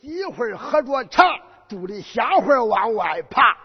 [0.00, 1.24] 一会儿喝着茶，
[1.68, 3.56] 肚里虾花往外爬。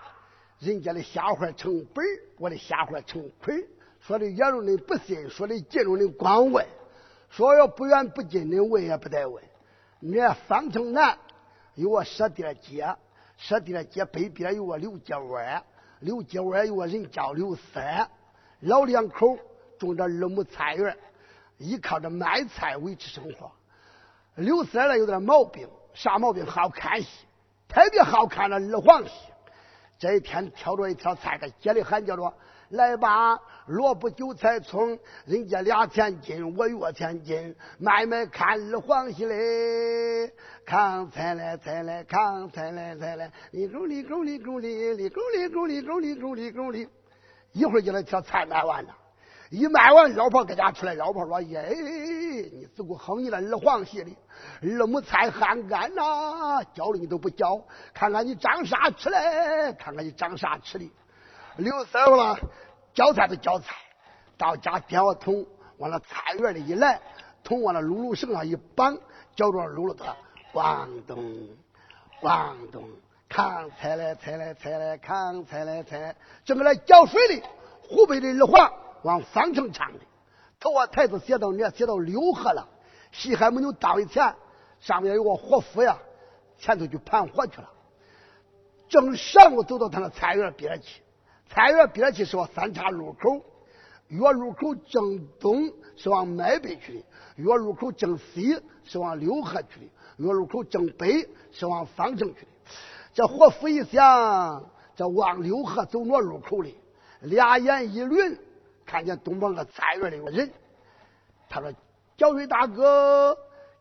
[0.59, 2.05] 人家的虾花成本
[2.37, 3.67] 我的虾花成亏。
[3.99, 6.65] 说的言容的不信，说的进容的光问。
[7.29, 9.43] 说要不远不近的问也不得问。
[9.99, 10.15] 你
[10.47, 11.17] 方城南
[11.75, 12.95] 有个舍店街，
[13.37, 15.63] 舍店街北边有个刘家湾，
[15.99, 18.09] 刘家湾有个人叫刘三，
[18.59, 19.37] 老两口
[19.79, 20.97] 种着二亩菜园，
[21.57, 23.51] 依靠着卖菜维持生活。
[24.35, 26.45] 刘三呢有点毛病，啥毛病？
[26.45, 27.07] 好看戏，
[27.67, 29.11] 特别好看那二黄戏。
[29.99, 32.33] 这一天挑着一条菜，给街里喊叫着
[32.69, 40.29] ：“来吧，萝卜、韭菜、葱，人家俩钱斤，我月钱斤，买卖看二黄戏嘞，
[40.65, 46.89] 扛菜来菜来，扛菜来菜来，里沟里沟里沟里，里沟里沟里沟里沟里沟里，
[47.53, 48.97] 一会儿就那条菜卖完了。”
[49.53, 51.63] 一卖完，老婆搁家出来，老婆说：“耶，
[52.51, 54.09] 你自古好你那二黄系的，
[54.63, 57.61] 二亩菜旱干呐，浇了你都不浇，
[57.93, 59.71] 看看你长啥吃嘞？
[59.77, 60.91] 看看你长啥吃的？
[61.57, 62.35] 刘三了，
[62.95, 63.75] 浇菜都浇菜，
[64.39, 65.45] 到家点个桶，
[65.77, 66.99] 往那菜园里一来，
[67.43, 68.97] 桶往那辘辘绳上一绑，
[69.35, 70.17] 浇着辘辘的，
[70.51, 71.47] 咣咚，
[72.23, 72.89] 咣咚，
[73.29, 77.43] 扛菜来菜来菜来，扛菜来菜来，正搁那浇水的，
[77.83, 78.73] 湖北的二黄。
[79.03, 79.99] 往方城唱的，
[80.59, 82.67] 头啊台子写到你写到六合了，
[83.11, 84.33] 戏还没有到以前，
[84.79, 85.97] 上面有个伙夫呀，
[86.57, 87.69] 前头就盘活去了。
[88.89, 91.01] 正上午走到他那菜园边去，
[91.49, 93.41] 菜园边去是往三岔路口，
[94.07, 102.47] 越路口正东是往麦北去的，越路口正西是往六合去的，越路口正北是往方城去的。
[103.13, 104.63] 这伙夫一想，
[104.95, 106.73] 这往六合走那路口的，
[107.21, 108.37] 俩眼一轮。
[108.93, 110.51] 看见东旁个菜园里有个人，
[111.49, 111.73] 他说
[112.15, 113.35] ：“教水大哥，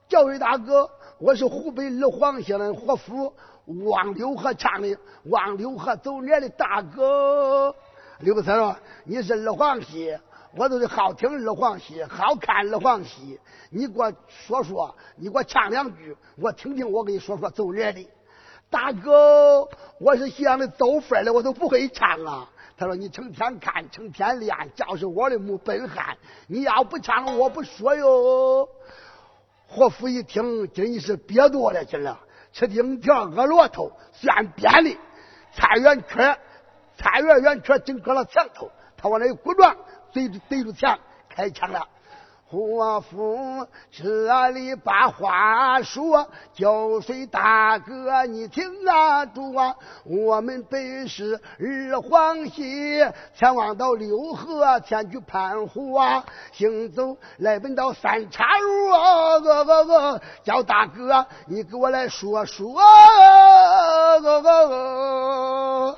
[0.09, 3.35] 教水大哥，我是湖北二黄县的伙夫，
[3.85, 7.77] 望六河唱的，望六河走脸的大哥。”
[8.21, 8.75] 刘三说
[9.05, 10.19] ：“你是二黄戏，
[10.57, 13.39] 我都是好听二黄戏，好看二黄戏。
[13.69, 16.91] 你给我说说，你给我唱两句，我听听。
[16.91, 18.09] 我给你说说走脸的，
[18.71, 19.69] 大哥，
[20.01, 26.17] 我是西洋的走份的，我都不会唱啊。”他说：“你成天看，成天练，就是我的木笨汉。
[26.47, 28.69] 你要不唱，我不说哟。”
[29.69, 32.19] 伙夫一听，真是憋多了劲了，
[32.53, 34.97] 吃丁条，饿骆驼，算扁的。
[35.55, 36.39] 菜园圈，
[36.97, 39.77] 菜园圆圈正搁了墙头，他往那一鼓撞，
[40.13, 41.89] 对着对着墙开枪了。
[42.53, 49.75] 伙夫，这里把话说，叫水大哥，你听啊住啊！
[50.05, 62.75] 我们本是二黄溪，前往到六河前去盘湖啊，行走来奔到三岔路啊，个个个叫大哥，你给我来说说，
[64.21, 65.97] 个个个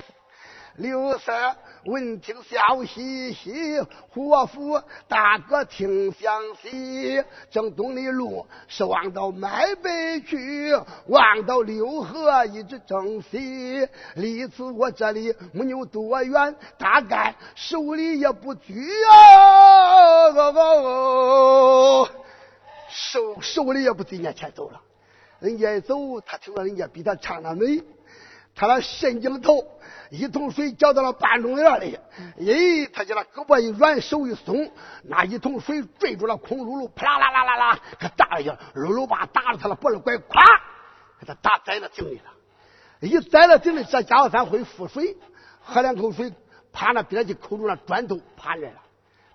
[0.77, 1.57] 刘三。
[1.85, 3.79] 闻听笑嘻嘻，
[4.09, 7.23] 伙夫大哥听详细。
[7.51, 10.73] 正东的路是往到麦北去，
[11.05, 13.87] 往到六河一直正西。
[14.15, 18.73] 离此我这里没有多远，大概十五里也不拘
[19.11, 20.31] 啊！
[22.89, 24.81] 十十五里也不人家前走了，
[25.39, 27.83] 人家一走，他听说人家比他唱的美，
[28.55, 29.63] 他那神经头。
[30.11, 31.99] 一桶水浇到了半中院里，
[32.37, 34.71] 咦，他就那胳膊一软，手一松，
[35.03, 40.21] 那一桶水坠住了空噜噜，啪啦啦啦啦啦，可打了一下，噜噜把打了他了脖子拐，咵，
[41.19, 42.31] 给他打栽了井里了。
[42.99, 45.17] 一栽了井里，这家伙咱会浮水，
[45.59, 46.31] 喝两口水，
[46.71, 48.81] 趴那边去抠住那砖头，趴来了。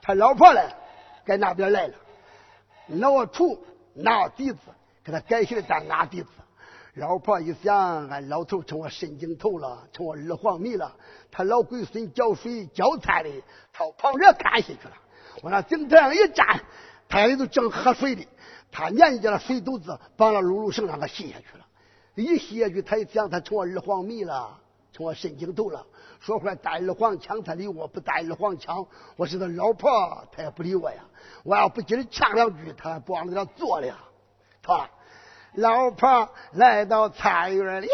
[0.02, 0.60] 他老婆呢，
[1.26, 1.94] 在那边来了，
[2.86, 3.58] 挠锄，
[3.94, 4.58] 拿笛子，
[5.02, 6.28] 给他改起来当拿笛子。
[6.94, 10.92] 老婆一想，俺老头成我神经头了，成我二黄迷了。
[11.30, 13.30] 他老龟孙浇水浇菜的，
[13.78, 14.94] 到旁边看戏去了。
[15.42, 16.64] 往那井台上一站，
[17.08, 18.26] 他里头正喝水的，
[18.72, 21.64] 他年家那水斗子绑了露露绳，让他吸下去了。
[22.16, 24.58] 一吸下去，他一想，他成我二黄迷了，
[24.92, 25.86] 成我神经头了。
[26.18, 28.84] 说话带二黄腔，他理我；不带二黄腔，
[29.16, 31.04] 我是他老婆，他也不理我呀。
[31.44, 33.96] 我要不给他呛两句，他还不往那坐了呀，
[34.60, 34.90] 他。
[35.54, 37.88] 老婆来到菜园里，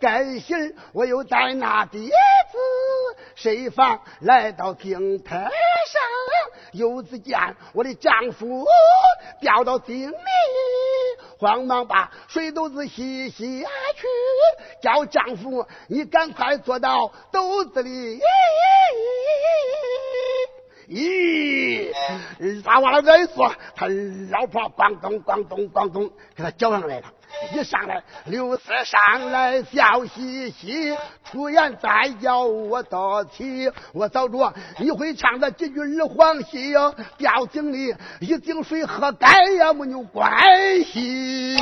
[0.00, 2.12] 该信我又在那笛子
[3.34, 4.00] 谁放？
[4.20, 5.50] 来到井台上，
[6.72, 8.66] 又只见我的丈夫
[9.40, 10.16] 掉到井里，
[11.38, 13.36] 慌忙把水斗子吸下
[13.96, 14.06] 去，
[14.82, 18.20] 叫丈夫你赶快坐到斗子里。
[20.88, 21.92] 咦，
[22.64, 23.86] 他往那边一坐，他
[24.30, 27.12] 老婆咣咚咣咚咣咚给他叫上来了。
[27.54, 30.96] 一上来，刘四上来笑嘻嘻，
[31.30, 33.70] 出言再叫我到起。
[33.92, 40.32] 我早着你会唱的几句二黄戏哟，吊井里一井水喝干也没有关
[40.84, 41.56] 系。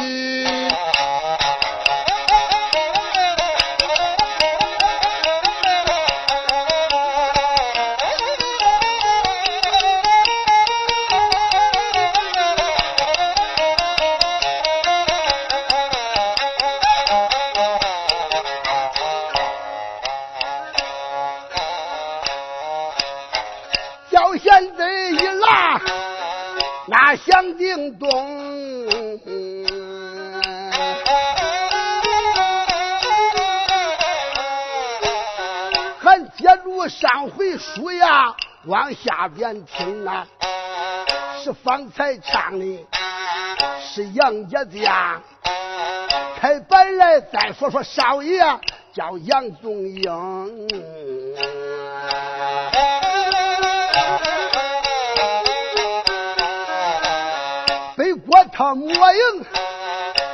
[27.86, 28.08] 响叮咚，
[35.98, 38.34] 还接住上回书呀，
[38.66, 40.26] 往下边听啊，
[41.42, 42.86] 是方才唱的，
[43.80, 45.22] 是杨家将。
[46.38, 48.38] 开本来再说说少爷
[48.92, 50.68] 叫杨宗英。
[58.58, 59.44] 他莫营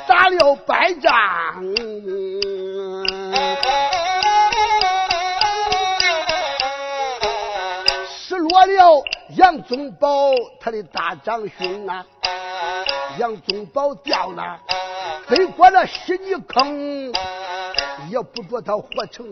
[0.06, 1.10] 打了败仗，
[8.06, 9.02] 失落了
[9.36, 10.30] 杨宗保
[10.60, 12.06] 他的大长兄啊！
[13.18, 14.60] 杨宗保掉了，
[15.26, 17.12] 飞过了稀泥坑，
[18.08, 19.26] 也不着他活成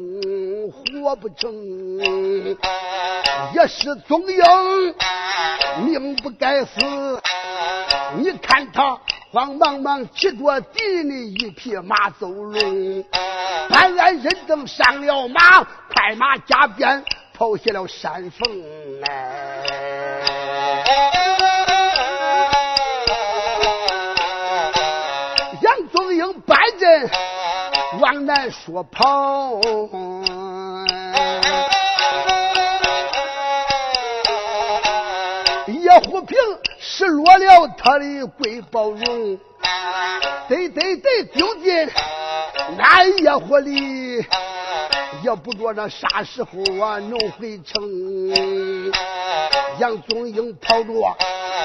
[1.00, 1.54] 活不成，
[3.54, 4.94] 也是宗英
[5.84, 6.72] 命不该死。
[8.16, 8.98] 你看他
[9.32, 13.04] 慌忙忙骑着敌人的一匹马走龙，
[13.70, 19.06] 安安人等上了马，快马加鞭跑下了山峰来。
[25.62, 27.08] 杨宗英摆阵
[28.00, 29.60] 往南说跑。
[35.68, 36.36] 叶虎平。
[37.00, 39.38] 失落了他的贵宝荣，
[40.50, 41.88] 得得得丢进
[42.78, 44.18] 暗夜火里，
[45.22, 47.82] 也不知道那啥时候啊能回城。
[49.78, 50.92] 杨宗英跑着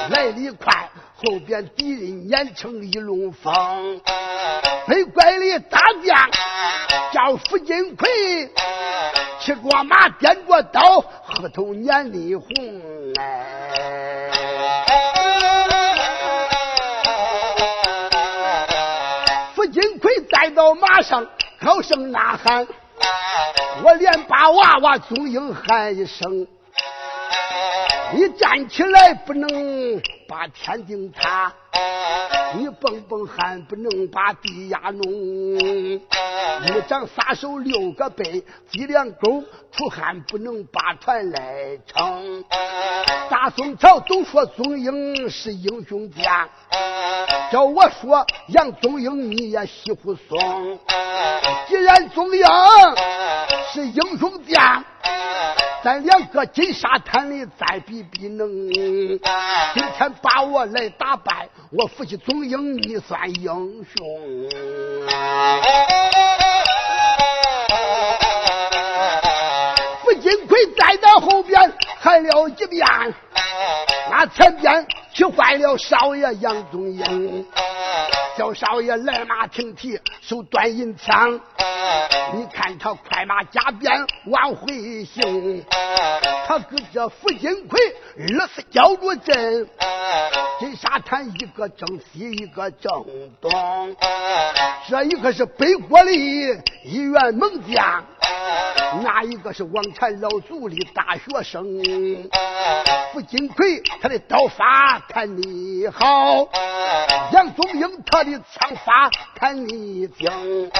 [0.10, 4.00] 来得快，后边敌人撵成一龙风，
[4.88, 6.30] 北关里大将
[7.12, 8.08] 叫傅金奎，
[9.42, 12.48] 骑着马掂着刀，额头撵的红。
[19.68, 21.26] 金盔带到马上，
[21.60, 22.68] 高声呐喊，
[23.84, 26.48] 我连把娃娃宗英喊一声。
[28.14, 29.50] 你站起来不能
[30.28, 31.52] 把天顶塌，
[32.54, 35.04] 你蹦蹦还不能把地压弄。
[35.12, 42.44] 一掌撒手六个背，脊梁沟出汗不能把船来撑。
[43.30, 46.50] 大宋朝都说宗英是英雄将，
[47.52, 50.80] 叫我说杨宗英你也稀乎松。
[51.68, 52.46] 既然宗英
[53.74, 54.86] 是英雄将。
[55.86, 64.04] 咱两个金沙滩里再比比能，今天把我来打败，我父亲总赢，你算英雄。
[70.02, 72.84] 傅金奎在那后边喊了几遍，
[74.10, 77.46] 那前边气坏了少爷杨宗英。
[78.38, 81.40] 叫少爷来马停蹄，手端银枪。
[82.34, 85.64] 你看他快马加鞭往回行，
[86.46, 87.80] 他跟着傅金奎
[88.38, 89.70] 二次交着阵。
[90.60, 92.92] 金沙滩一个正西，一个正
[93.40, 93.96] 东，
[94.90, 98.04] 这一个是北国的一员猛将。
[99.04, 101.66] 哪一个是王禅老祖的大学生，
[103.12, 106.48] 傅金奎他的刀法看你好，
[107.34, 110.72] 杨宗英他的枪法看你精，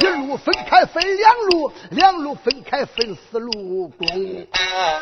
[0.00, 4.06] 一路分开分两路，两路分开分四路攻，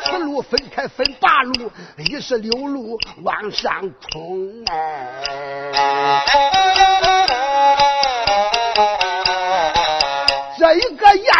[0.05, 4.63] 四路分开分八路，一十六路往上冲。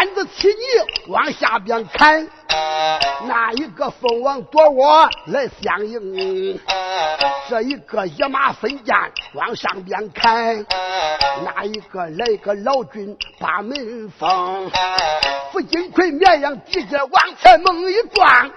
[0.00, 2.26] 一个燕子骑你往下边砍，
[3.26, 6.58] 那一个蜂王夺窝来相迎。
[7.48, 8.94] 这一个野马分剑
[9.34, 10.64] 往上边砍，
[11.44, 14.70] 那一个来个老君把门封。
[15.52, 18.50] 傅金奎绵羊地界往前猛一撞，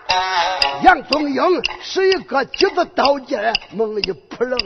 [0.84, 1.44] 杨宗英
[1.82, 4.58] 是一个几子刀剑猛一扑棱。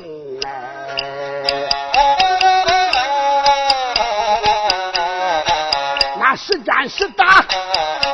[6.48, 7.44] 实战实打，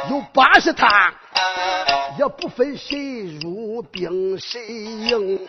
[0.10, 0.90] 有八十趟，
[2.18, 5.48] 也不分谁入兵谁赢。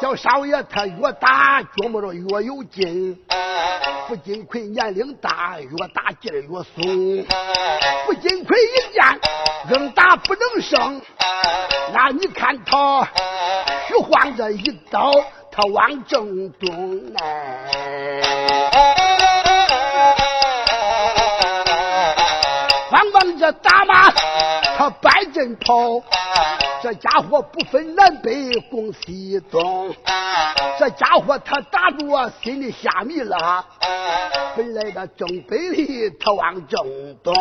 [0.00, 3.18] 小少爷他越打觉摸着越有劲，
[4.08, 7.26] 傅金奎年龄大，越打劲儿越松。
[8.06, 9.04] 傅金奎一见
[9.74, 11.02] 硬打不能胜，
[11.92, 13.06] 那你看他
[13.86, 15.12] 虚晃着一刀，
[15.52, 18.89] 他往正中来。
[23.52, 24.10] 大马，
[24.76, 26.02] 他摆阵跑。
[26.82, 29.94] 这家伙不分南北攻西东，
[30.78, 33.64] 这家伙他打住我心里瞎迷了。
[34.56, 37.34] 本来的正北里，他往正东。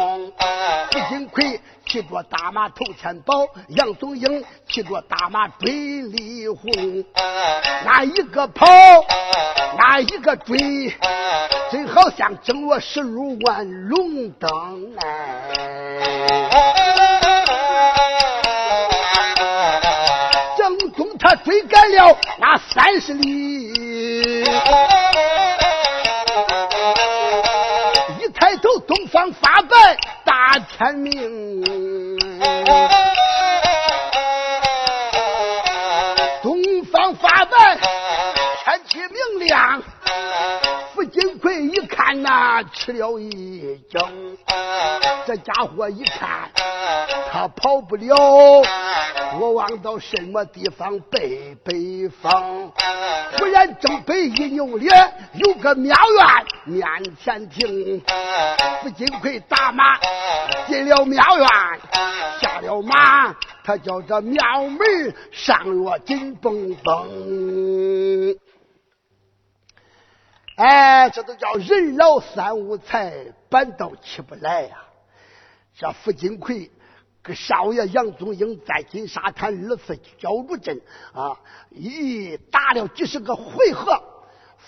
[0.92, 6.70] 傅金奎骑着大马头前跑，杨宗英骑着大马追李红。
[7.86, 8.66] 那一个跑，
[9.78, 10.94] 那一个追，
[11.72, 15.89] 真好像正月十六万龙灯哎。
[21.22, 23.72] 他追赶了那三十里，
[28.20, 32.09] 一抬头东方发白大天明，
[42.60, 44.38] 看呐，吃了一惊，
[45.26, 46.52] 这家伙一看
[47.32, 48.16] 他跑不了。
[49.40, 52.72] 我望到什么地方背北方？
[53.38, 54.92] 忽然正北一扭脸，
[55.36, 56.26] 有个庙院
[56.66, 56.86] 面
[57.24, 58.02] 前停。
[58.82, 59.98] 不金奎打马
[60.68, 61.48] 进了庙院，
[62.42, 68.36] 下了马，他叫这庙门上落紧绷绷。
[70.60, 74.78] 哎，这都叫人老三无才，板倒起不来呀！
[75.74, 76.70] 这傅金奎。
[77.22, 80.82] 跟少爷杨宗英在金沙滩二次交路阵
[81.14, 81.40] 啊，
[81.72, 84.02] 咦打了几十个回合。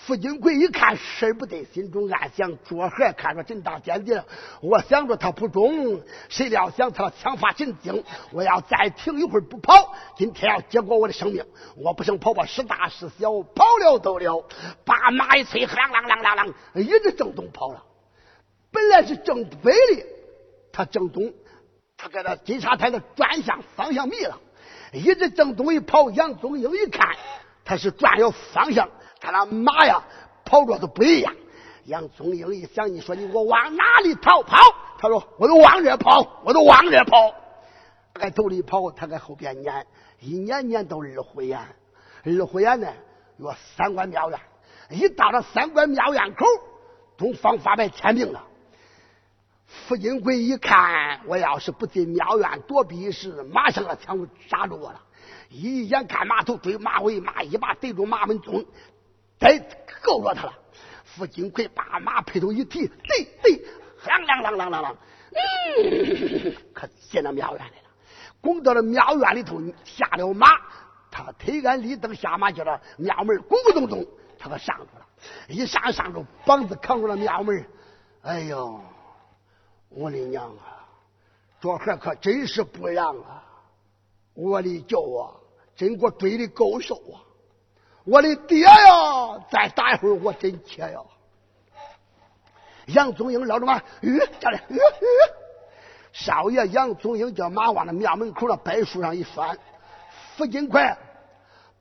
[0.04, 4.24] 傅金贵一看事不对，心中暗想：卓和看着真大间谍，
[4.60, 8.02] 我想着他不中，谁料想他枪法神精。
[8.32, 11.44] 我要再停一会儿不跑，今天要结果我的生命。
[11.76, 14.44] 我不想跑吧，是大是小，跑了都了。
[14.84, 17.84] 把马一催，啷啷啷啷啷，一直正东跑了。
[18.72, 20.06] 本来是正北的，
[20.72, 21.32] 他正东。
[21.96, 24.40] 他搁那金沙滩的转向方向迷了，
[24.92, 27.14] 一直正东一跑，杨宗英一看
[27.64, 28.90] 他是转了方向，
[29.22, 30.02] 他那马呀
[30.44, 31.32] 跑着都不一样。
[31.84, 34.56] 杨宗英一想，你说你我往哪里逃跑？
[34.98, 37.32] 他说我都往这跑，我都往这跑。
[38.14, 39.86] 在头里跑，他在后边撵，
[40.20, 41.60] 一撵撵到二虎眼，
[42.24, 42.88] 二虎眼呢
[43.36, 44.40] 有三关庙院，
[44.90, 46.44] 一到了三关庙院口，
[47.16, 48.44] 东方发白天明了。
[49.66, 55.00] 傅金贵一看，我要是不进庙院躲避时，马上要枪杀住我了。
[55.48, 58.64] 一眼看马头追马尾，马一把逮住马门中，
[59.42, 59.58] 逮
[60.02, 60.52] 够着他了。
[61.04, 63.58] 傅金奎把马配头一提，对对，
[64.02, 64.94] 啷啷啷啷啷啷，
[65.34, 67.88] 嗯，可进了庙院来了。
[68.40, 70.48] 拱到了庙院里头，下了马，
[71.10, 74.06] 他推杆立蹬下马，叫着庙门咕咕咚咚，
[74.38, 75.06] 他可上住了。
[75.48, 77.66] 一上上住，膀子扛住了庙门，
[78.22, 78.80] 哎呦！
[79.90, 80.88] 我的娘啊，
[81.60, 83.44] 这孩可真是不让啊！
[84.32, 85.36] 我的舅啊，
[85.76, 87.20] 真给我追的够瘦啊！
[88.04, 90.98] 我的爹呀，再打一会儿我真切呀！
[92.86, 94.80] 杨宗英老着马，吁，下来，吁吁。
[96.12, 99.56] 少爷杨宗英叫马往那庙门口那柏树上一拴。
[100.36, 100.98] 傅金快，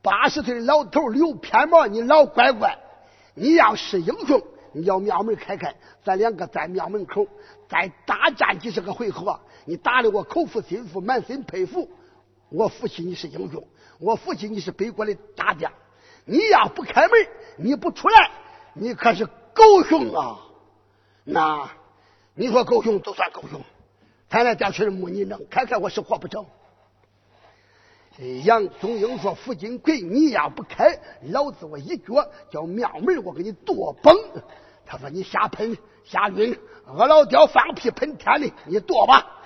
[0.02, 2.78] 八十岁的老头留偏毛，你老乖乖，
[3.34, 4.42] 你要是英雄。
[4.74, 7.28] 你要庙门开开，咱两个在庙门口
[7.68, 11.90] 再大战几十个回合，你打的我口服心服，满心佩服。
[12.50, 13.68] 我服气你是英雄，
[14.00, 15.72] 我服气你是北国的大将。
[16.26, 17.12] 你要不开门，
[17.58, 18.32] 你不出来，
[18.74, 20.40] 你可是狗熊啊！
[21.24, 21.70] 那
[22.36, 23.62] 你说狗熊都算狗熊，
[24.30, 26.46] 咱俩家去的木你能开开，我是活不成。
[28.44, 31.00] 杨宗英说：“付金奎，你要不开，
[31.32, 34.16] 老子我一脚叫庙门，我给你跺崩。”
[34.86, 39.38] 他说：“你瞎喷瞎晕，饿老刁放屁喷天的，你跺吧。”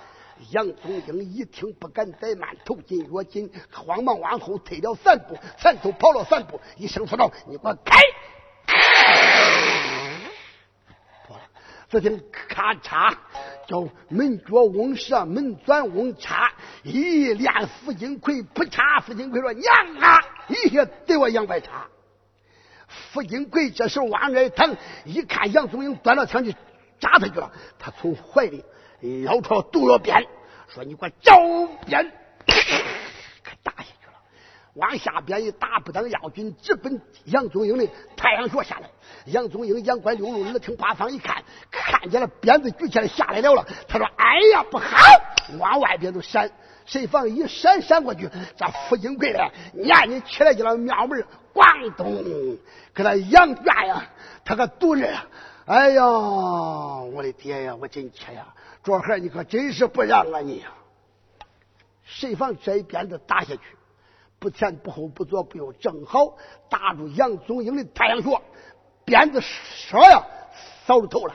[0.51, 7.97] 杨宗英一听，不敢怠慢，头紧脚紧，慌忙往后退了三步，前头跑了三步，一声说道：“你给我开！”
[11.87, 13.15] 只听咔嚓，
[13.67, 16.49] 叫门脚嗡舌，门钻嗡嚓，
[16.83, 21.87] 一连付金奎不嚓，付金奎说：“娘啊！”一下对我杨白茶。
[22.87, 24.75] 付金奎这时候往那一躺，
[25.05, 26.51] 一看杨宗英端了枪就
[26.99, 27.51] 扎他去了。
[27.79, 28.65] 他从怀里
[29.25, 30.25] 捞出毒药鞭，
[30.67, 31.37] 说：“你给我招
[31.85, 32.11] 鞭！”
[33.43, 34.13] 可打下去了。
[34.73, 38.89] 往下边一打，不等要军直奔杨宗英的太阳穴下来。
[39.25, 43.65] 杨宗英眼观六路，耳听八方，一看，看见了鞭子举起来下来了了。
[43.87, 44.97] 他说：“哎呀，不好！”
[45.59, 46.49] 往外边都闪。
[46.85, 49.39] 谁防一闪闪过去，这傅金贵呢，
[49.73, 52.23] 撵你起来就了庙门，咣咚，
[52.93, 54.07] 给他养卷呀！
[54.43, 55.25] 他可堵着呀！
[55.65, 58.53] 哎呀，我的爹呀，我真气呀！
[58.85, 60.63] 这孩你可真是不让啊你！
[62.03, 63.61] 谁防这一鞭子打下去，
[64.37, 66.37] 不前不后不左不右，正好
[66.69, 68.39] 打住杨宗英的太阳穴，
[69.03, 70.23] 鞭子唰呀
[70.85, 71.33] 扫住头了，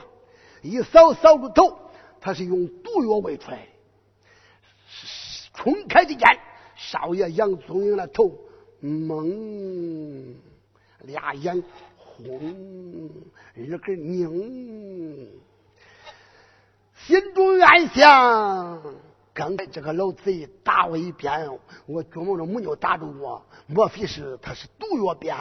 [0.61, 1.77] 一扫扫住头，
[2.21, 3.63] 他是用毒药喂出来的。
[5.53, 6.39] 冲开的眼，
[6.77, 8.31] 少爷杨宗英的头
[8.79, 10.35] 蒙，
[10.99, 11.61] 俩眼
[11.97, 13.09] 红，
[13.55, 15.29] 耳根拧，
[17.07, 18.79] 心中暗想：
[19.33, 21.49] 刚才这个老贼打我一鞭，
[21.87, 25.35] 我琢磨着没有打中我，莫非是他是毒药鞭？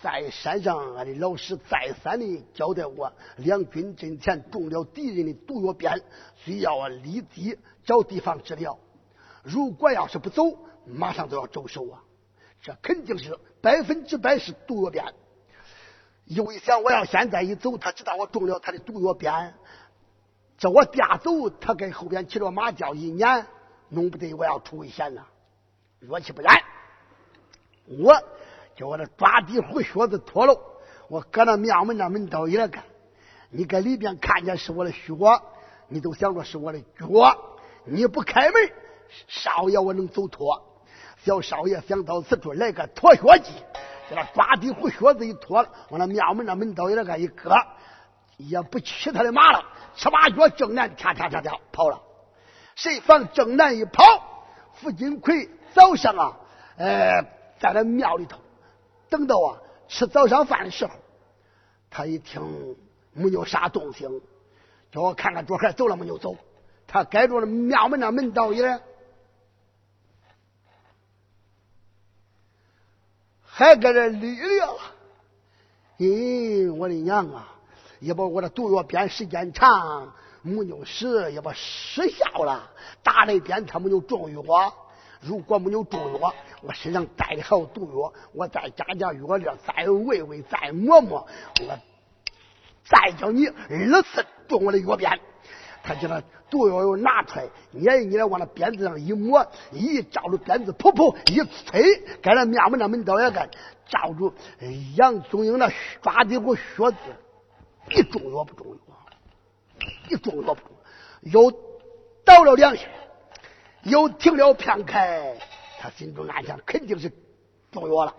[0.00, 6.02] 在山上，俺的老师再三的交代我，两军阵前中了敌人的毒药鞭，
[6.36, 8.78] 需要立即找地方治疗。
[9.42, 10.44] 如果要是不走，
[10.86, 12.02] 马上都要周手啊！
[12.62, 15.04] 这肯定是百分之百是毒药鞭。
[16.24, 19.54] 又一想，我要现在一走，他知道我中了他的毒药鞭，
[20.62, 23.48] 这我爹走，他跟后边骑着马叫一撵，
[23.88, 25.26] 弄不得我要出危险了。
[25.98, 26.56] 若其不然，
[27.88, 28.14] 我
[28.76, 30.56] 叫我的抓地虎靴子脱了，
[31.08, 32.84] 我搁那庙门那门道一看，
[33.50, 35.12] 你搁里边看见是我的靴，
[35.88, 37.08] 你都想着是我的脚，
[37.84, 38.54] 你不开门。
[39.26, 40.62] 少爷，我能走脱。
[41.24, 43.50] 小少爷想到此处，来个脱靴计，
[44.08, 47.50] 给他抓地虎靴子一脱了，往那庙门那门道里那个一搁，
[48.36, 49.64] 也不骑他的马了，
[49.94, 52.00] 吃把脚正南跳跳跳跳跑了。
[52.74, 54.02] 谁防正南一跑，
[54.74, 56.36] 傅金奎早上啊，
[56.76, 57.22] 呃，
[57.60, 58.38] 在那庙里头，
[59.08, 60.92] 等到啊吃早上饭的时候，
[61.90, 62.76] 他一听
[63.12, 64.22] 没有啥动静，
[64.90, 66.36] 叫我看看这孩走了没有走。
[66.86, 68.62] 他该着那庙门那门道里。
[73.44, 74.78] 还搁这理了，
[75.98, 77.54] 咦，我的娘啊！
[78.02, 80.12] 也把我的毒药鞭时间长，
[80.42, 82.68] 没有使，也把失效了。
[83.04, 84.74] 打了一鞭，他没有中药。
[85.20, 91.28] 如果没有中药，我身上带的还有毒药，我再加加药量，再喂喂，再磨磨，
[91.60, 91.78] 我
[92.84, 95.20] 再叫你二次中我的药鞭。
[95.84, 101.36] 他叫他毒药又拿出来，捏一捏，往那鞭子上一抹，一照着鞭子，噗噗一
[101.66, 103.48] 吹，跟那面门那门道也干，
[103.88, 104.34] 照住
[104.96, 106.96] 杨宗英那抓的股血子，
[107.90, 110.70] 一中药不中药，一中药不中，
[111.22, 111.50] 又
[112.24, 112.86] 倒了两下，
[113.82, 114.94] 又停了片刻，
[115.80, 117.12] 他心中暗想，肯定是
[117.70, 118.14] 中药了，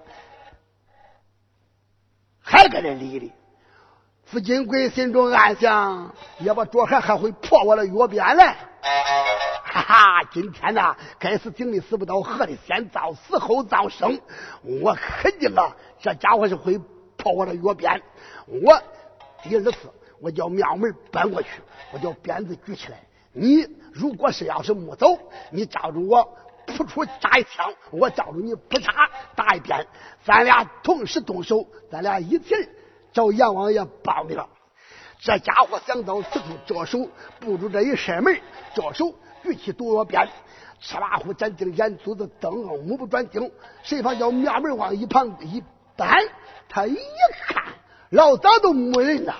[2.39, 3.31] 还搁这理哩。
[4.25, 8.57] 傅金贵心中暗想：要不卓海还会破我的药鞭来？
[9.63, 10.23] 哈哈！
[10.31, 14.19] 今天呐，该死井里死不到河里，先造死后造生。
[14.61, 16.77] 我肯定啊，这家伙是会
[17.17, 18.01] 破我的药鞭。
[18.45, 18.83] 我
[19.43, 19.71] 第二次，
[20.19, 21.49] 我叫庙门搬过去，
[21.91, 22.99] 我叫鞭子举起来。
[23.33, 25.17] 你如果是要是没走，
[25.51, 29.85] 你照着我扑出扎一枪，我照着你扑嚓打一鞭，
[30.23, 32.55] 咱俩同时动手，咱俩一起。
[33.11, 34.43] 找阎王爷报名，
[35.19, 37.07] 这家伙想到此处着手
[37.39, 38.39] 布住这一扇门，
[38.73, 40.27] 着手举起毒药鞭，
[40.81, 42.55] 哧啦呼站定，眼珠子瞪，
[42.87, 43.51] 目不转睛。
[43.83, 45.63] 谁怕叫庙门往一旁一
[45.95, 46.23] 搬，
[46.67, 46.97] 他一
[47.45, 47.63] 看，
[48.13, 49.35] 老早都没人了。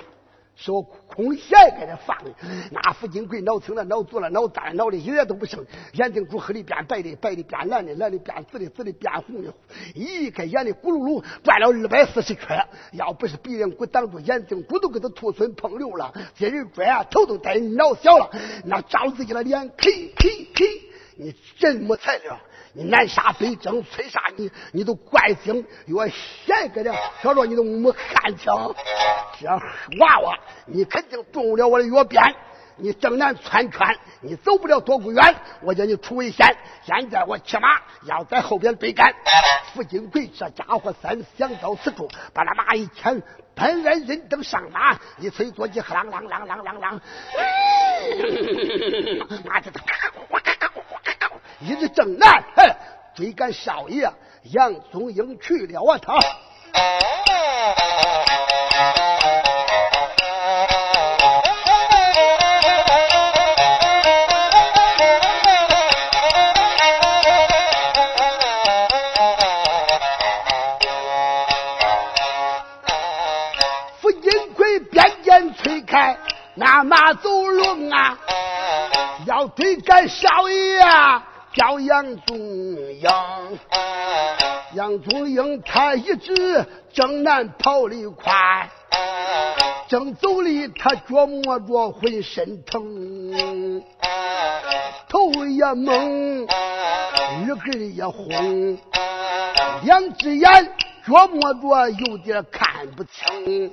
[0.56, 2.32] 说空闲给他放的，
[2.72, 5.66] 那傅金贵脑青了，脑足了，脑大了，脑里一点都不剩。
[5.94, 9.52] 眼睛珠黑的变白的，白的变蓝的，蓝的变紫的，紫的变红的。
[9.96, 16.14] 一开眼的咕噜噜转了二百四十圈，要不是鼻梁骨挡住，眼睛骨都给他吐孙碰流了。
[16.36, 18.30] 这人转啊头都带脑小了，
[18.64, 20.66] 那照自己的脸，嘿嘿嘿，
[21.18, 22.40] 你真没材料？
[22.76, 28.52] 你南沙北征，催杀你，你都怪精，越闲个点，小着你都没看清。
[29.40, 29.48] 这
[30.00, 32.20] 娃娃，你肯定中了我的药鞭，
[32.78, 36.58] 你正南窜圈，你走不了多不远，我叫你出危险。
[36.84, 39.14] 现在我骑马要在后边追赶。
[39.76, 43.22] 傅金贵这家伙三想到此处，把那马一牵，
[43.54, 47.00] 本来人等上马，一催坐骑，啷啷啷啷啷啷，
[49.46, 50.43] 马就咔咔咔咔咔咔。
[51.64, 52.76] 一直正南嘿
[53.16, 54.12] 追赶少爷
[54.52, 56.20] 杨宗英去了我他。
[74.02, 76.18] 付金奎边边吹开
[76.56, 78.18] 那马走龙啊
[79.26, 81.33] 要追赶少爷啊。
[81.56, 83.10] 叫杨宗英。
[84.74, 88.70] 杨宗英他一直正南跑得快，
[89.88, 93.84] 正走里他琢磨着浑身疼，
[95.08, 98.80] 头也懵，耳根也红，
[99.84, 100.50] 两只眼
[101.06, 103.72] 琢磨着有点看不清，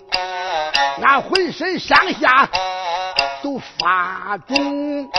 [1.01, 2.47] 那浑身上下
[3.43, 5.11] 都发肿。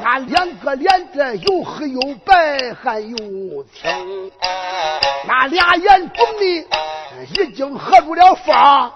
[0.00, 3.16] 那两个脸子又黑又白还又
[3.64, 4.30] 青，
[5.26, 6.66] 那俩眼肿的
[7.42, 8.92] 已经合住了缝，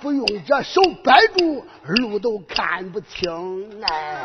[0.00, 4.16] 不用这手掰住路都看不清哎。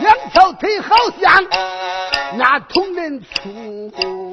[0.00, 1.44] 两条腿好像
[2.36, 4.23] 那铜人粗。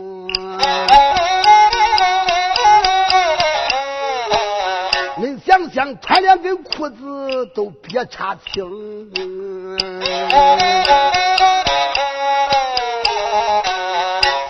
[6.12, 9.10] 他连根裤子都别差轻，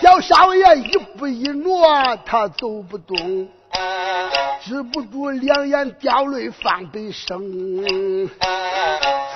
[0.00, 3.48] 小少爷一步一挪他走不动，
[4.64, 7.40] 止不住两眼掉泪放悲声，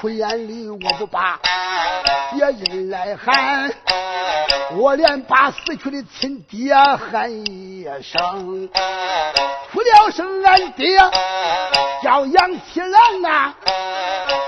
[0.00, 1.40] 出眼里我不把
[2.32, 3.70] 别人来喊。
[4.78, 8.68] 我连把死去的亲爹喊一声，
[9.72, 10.98] 哭了声俺爹
[12.02, 13.54] 叫杨七郎啊！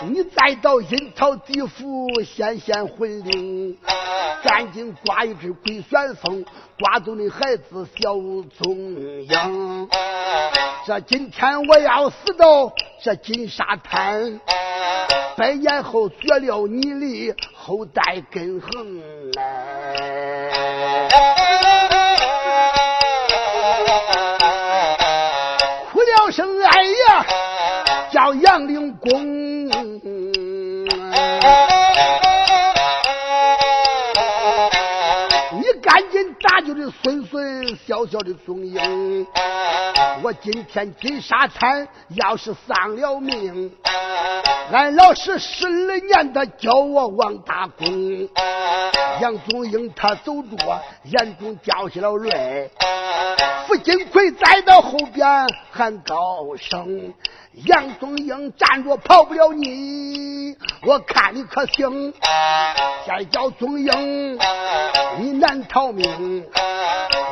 [0.02, 3.78] 你再到阴曹地府显显魂灵，
[4.42, 6.44] 赶紧刮一只鬼旋风，
[6.78, 8.12] 刮走你孩子小
[8.62, 8.78] 宗
[9.22, 9.88] 英。
[10.86, 12.72] 这今天我要死到
[13.02, 14.40] 这金沙滩。
[15.36, 18.70] 百年后绝了你的后代根横，
[25.92, 27.26] 哭了声哎呀，
[28.10, 29.70] 叫杨凌公，
[36.90, 39.26] 孙孙小小的宗英，
[40.22, 43.72] 我今天金沙滩要是丧了命。
[44.72, 48.28] 俺老师十二年他教我王大功，
[49.20, 52.70] 杨宗英他走着，眼中掉下了泪。
[53.66, 57.12] 傅金奎在到后边喊高声
[57.66, 62.12] ：“杨宗英站着跑不了你，我看你可行？
[63.06, 64.38] 再叫宗英，
[65.18, 66.46] 你难逃命。”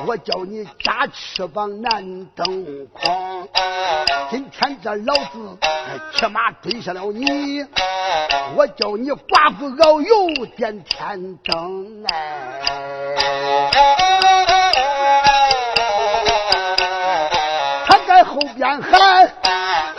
[0.06, 3.48] 我叫你扎翅膀难登空，
[4.30, 5.58] 今天这老子
[6.14, 7.64] 骑马追上了你，
[8.54, 13.95] 我叫你寡妇熬油点天灯哎！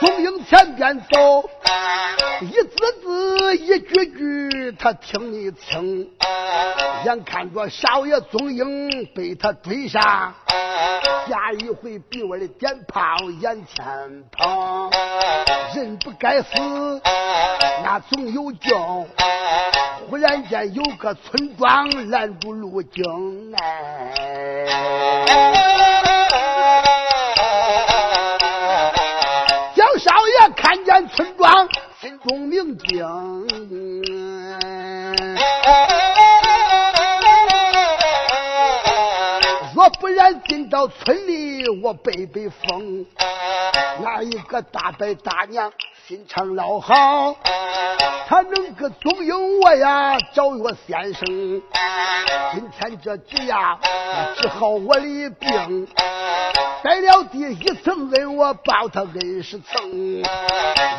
[0.08, 1.50] 从营前边走，
[2.40, 2.72] 一字
[3.04, 6.10] 字一句句他听你清。
[7.04, 10.02] 眼看着少爷踪影被他追上，
[11.28, 14.90] 下一回比我的点炮眼前跑，
[15.76, 16.54] 人不该死，
[17.84, 19.06] 那总有救。
[20.10, 23.04] 忽然间有个村庄拦住路径
[23.58, 24.14] 哎，
[32.00, 33.04] 庄，心中明镜。
[40.00, 43.06] 不然进到村里，我背背风。
[44.02, 45.72] 那一个大伯大娘
[46.06, 47.36] 心肠老好，
[48.28, 51.26] 他能个中应我呀，找我先生。
[52.54, 53.80] 今天这局呀，
[54.38, 55.88] 治好我的病。
[56.84, 60.22] 栽了第一层恩，我报他恩十层。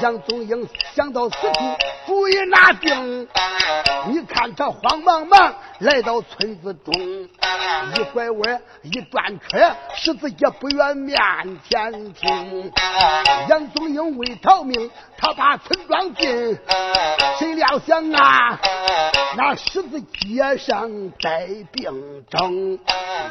[0.03, 1.53] 杨宗英想到此处，
[2.07, 3.29] 主意拿定。
[4.09, 6.93] 你看他慌忙忙来到村子中，
[7.95, 9.18] 一拐弯一转
[9.49, 11.17] 圈，十字街不愿面
[11.69, 12.73] 前听。
[13.49, 16.59] 杨宗英为逃命，他把村庄进，
[17.39, 18.61] 谁料想啊，
[19.37, 22.79] 那十字街上带病症，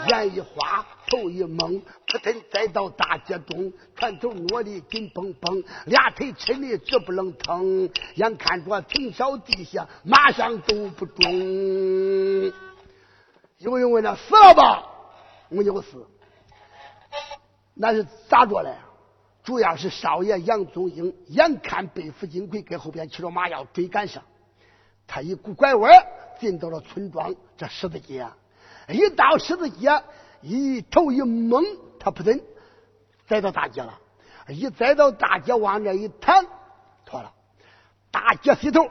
[0.09, 0.85] 眼一花。
[1.09, 11.31] 头一懵，扑腾栽到大街中，拳头挪的紧绷绷，俩腿抻的直不楞腾，眼看着停少地下，马上都不中。
[13.59, 14.83] 有人问他死了吧？
[15.49, 16.07] 没有死，
[17.73, 18.75] 那是咋着嘞？
[19.43, 24.23] 主要是少爷杨宗英眼看被傅金奎跟后边骑着马要追赶上，
[25.05, 25.91] 他一股拐弯
[26.39, 28.27] 进到了村庄这十字街，
[28.89, 30.03] 一到十字街。
[30.39, 31.65] 一头一懵，
[31.99, 32.41] 他他不准
[33.27, 33.99] 栽到大街了。
[34.47, 36.45] 一栽到大街，往这一躺，
[37.05, 37.33] 妥了。
[38.11, 38.87] 大街西头，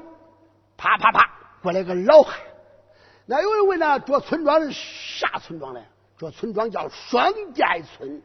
[0.77, 1.31] 啪啪啪，
[1.63, 2.39] 过来个老汉。
[3.25, 4.73] 那有人问呢，这村庄是
[5.19, 5.81] 啥村庄呢？
[6.19, 8.23] 这村庄叫双寨村。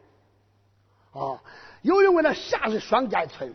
[1.12, 1.42] 啊，
[1.82, 3.54] 有人问了，啥是双寨村？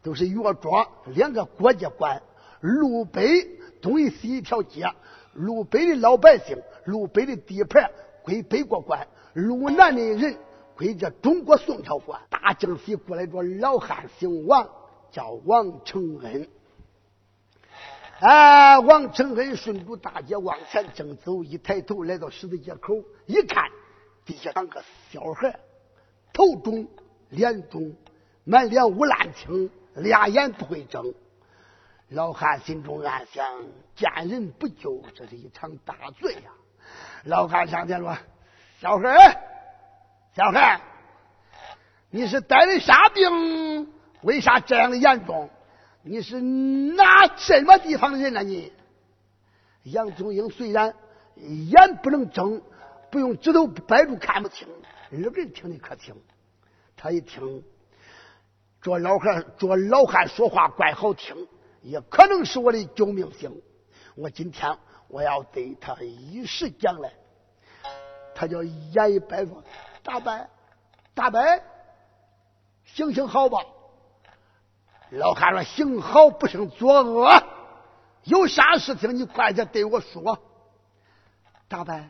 [0.00, 2.22] 都是岳庄两个国家管，
[2.60, 3.44] 路北
[3.82, 4.84] 东一西一条街，
[5.32, 7.90] 路北的老百姓，路北的地盘
[8.22, 10.36] 归北国管，路南的人
[10.76, 12.20] 归这中国宋朝管。
[12.30, 14.68] 大江西过来个老汉，姓王，
[15.10, 16.48] 叫王承恩。
[18.20, 22.94] 哎，王承恩顺着大街往前正走，一抬头来到十字街口，
[23.26, 23.64] 一看，
[24.28, 25.58] 底下躺个小孩，
[26.34, 26.86] 头肿，
[27.30, 27.96] 脸肿，
[28.44, 29.70] 满脸乌烂青。
[29.94, 31.14] 俩眼不会睁，
[32.10, 33.64] 老汉心中暗想：
[33.96, 36.52] 见人不救，这是一场大罪呀！
[37.24, 38.16] 老汉上前说
[38.78, 39.40] ：“小孩
[40.36, 40.80] 小孩
[42.10, 43.90] 你是得的啥病？
[44.20, 45.48] 为啥这样的严重？
[46.02, 48.42] 你是哪什么地方的人呢？
[48.42, 48.72] 你？”
[49.84, 50.94] 杨宗英虽然
[51.34, 52.62] 眼不能睁，
[53.10, 54.68] 不用指头摆住看不清，
[55.12, 56.14] 耳根听的可清。
[56.96, 57.62] 他一听。
[58.80, 61.48] 这老汉，这老汉说话怪好听，
[61.82, 63.60] 也可能是我的救命星。
[64.14, 67.12] 我今天我要对他一实讲来。
[68.36, 69.64] 他就眼一摆说
[70.04, 70.46] ：“大伯，
[71.12, 71.40] 大伯，
[72.84, 73.58] 行行好吧。”
[75.10, 77.42] 老汉说：“行好不胜作恶，
[78.22, 80.38] 有啥事情你快点对我说。”
[81.66, 82.00] 大伯，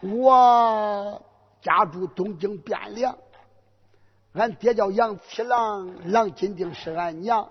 [0.00, 1.22] 我
[1.60, 3.16] 家住东京汴梁。
[4.34, 7.48] 俺爹叫杨七郎，郎金定是俺娘。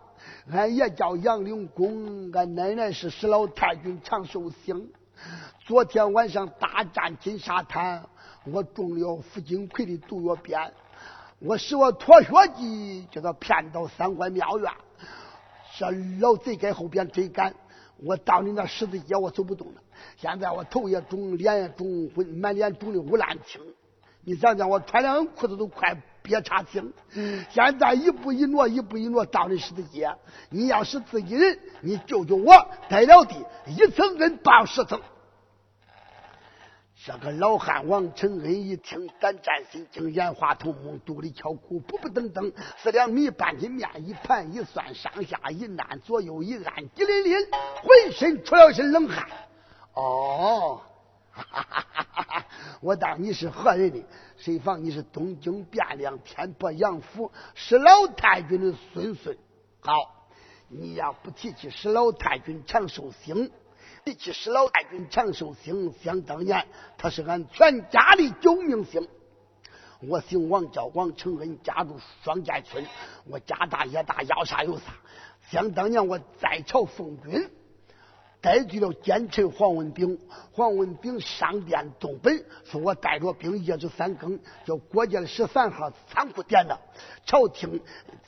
[0.52, 4.90] 俺爷叫杨灵公，俺奶奶是石老太君长寿星。
[5.66, 8.08] 昨天晚上大战金沙滩，
[8.46, 10.72] 我中了傅金奎的毒药鞭。
[11.40, 14.72] 我使我脱血计，叫他骗到三官庙院。
[15.78, 17.54] 这老贼在后边追赶，
[17.98, 19.82] 我到你那十字街，我走不动了。
[20.18, 23.62] 现在我头也肿，脸也肿，浑满脸肿的乌烂青。
[24.24, 25.98] 你想想，我穿两裤子都快。
[26.24, 26.92] 别插情，
[27.50, 30.14] 现在一步一挪，一步一挪到你十字街。
[30.50, 33.34] 你要是自己人，你救救我，得了的，
[33.66, 35.00] 一层恩报十层。
[37.06, 47.38] 这个老汉王承恩一听，胆战心惊，眼花头目，肚里敲鼓，噗噗噔噔，四两米半斤面一盘一算，上下一按，左右一按，滴淋淋，
[47.84, 49.26] 浑身出了身冷汗。
[49.98, 50.82] 哦。
[51.32, 52.46] 哈哈哈哈
[52.82, 54.04] 我当你是何人呢？
[54.38, 59.38] 谁防你是东京汴梁天波杨府石老太君的孙孙？
[59.80, 60.28] 好，
[60.68, 63.52] 你要不提起石老太君长寿星，
[64.04, 69.08] 提起石老太君长寿星，想当年他是俺全家的救命星。
[70.02, 72.86] 我姓王，叫王承恩，家住双寨村。
[73.26, 74.86] 我家大业大，要啥有啥。
[75.50, 77.50] 想当年我在朝奉君。
[78.48, 80.18] 带去了奸臣黄文炳，
[80.54, 82.32] 黄文炳上殿东北，
[82.64, 86.80] 说我带着兵夜至三更，叫国家的十三号仓库点的。
[87.26, 87.78] 朝廷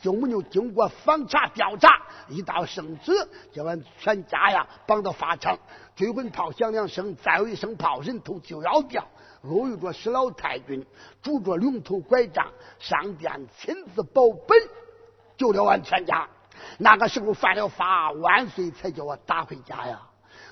[0.01, 1.87] 就没有经过访查调查，
[2.27, 3.13] 一道圣旨，
[3.53, 5.57] 叫俺全家呀绑到法场，
[5.95, 9.07] 追魂炮响两声，再有一声炮，人头就要掉。
[9.43, 10.85] 偶遇着石老太君，
[11.21, 14.59] 拄着龙头拐杖上殿，亲自保本，
[15.37, 16.27] 救了俺全家。
[16.77, 20.01] 那个时候犯了法，万岁才叫我打回家呀。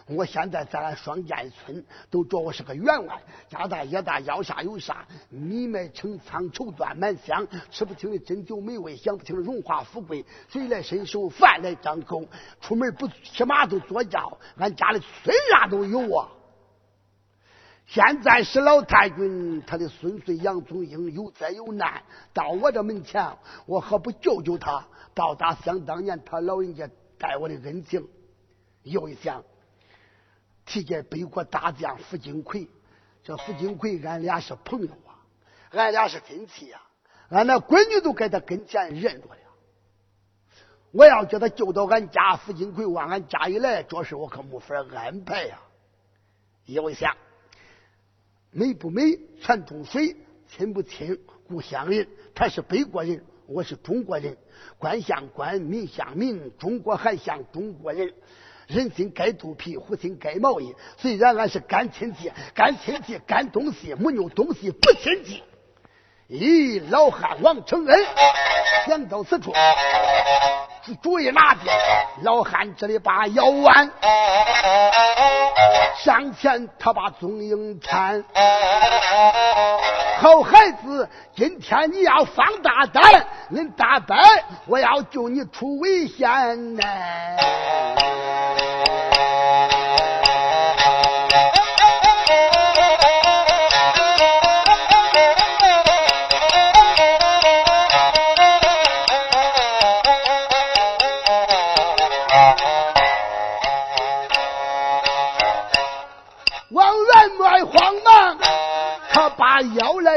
[0.10, 12.24] 我现在在俺双涧村，都说我是个员外，家大业大，要啥有啥，米麦成仓，绸缎满箱，吃不清的珍馐美味，享不清的荣华富贵，水来伸手，饭来张口，
[12.62, 16.30] 出门不骑马都坐轿，俺家里孙啥都有啊。
[17.86, 28.08] 现在是老太君他的孙孙杨宗英有灾有难到我这门前，我何不救救他，报答想当年他老人家待我的恩情？
[28.84, 29.44] 又一想。
[30.68, 32.68] 提见北国大将傅金奎，
[33.24, 35.18] 这傅金奎俺俩是朋友啊，
[35.72, 36.82] 俺俩是亲戚呀，
[37.30, 39.38] 俺那闺女都在他跟前认着了。
[40.92, 45.60] 我要叫他救到俺家，傅金奎往俺家一来，这事我可没法安排呀。
[46.66, 47.16] 又一想，
[48.52, 50.18] 美不美全中水，
[50.50, 52.08] 亲不亲故乡人。
[52.36, 54.38] 他是北国人，我是中国人，
[54.78, 58.14] 官像官，民像民，中国还像中国人。
[58.68, 60.76] 人心该肚皮，虎心该毛衣。
[60.98, 65.42] 虽然俺是干亲戚，干亲戚干东西，没有东西不亲戚。
[66.30, 68.06] 咦，老汉王承恩
[68.86, 69.54] 想到此处，
[71.02, 71.72] 主意拿定，
[72.24, 73.90] 老汉这里把腰弯。
[76.04, 78.24] 上前他把宗英搀。
[80.20, 84.18] 好孩子，今天你要放大胆，恁大伯
[84.66, 86.84] 我要救你出危险呐！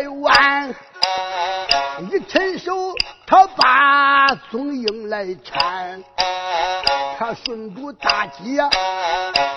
[0.08, 0.74] 弯，
[2.10, 2.94] 一伸手，
[3.26, 6.02] 他把宗英来搀。
[7.18, 8.60] 他顺住大街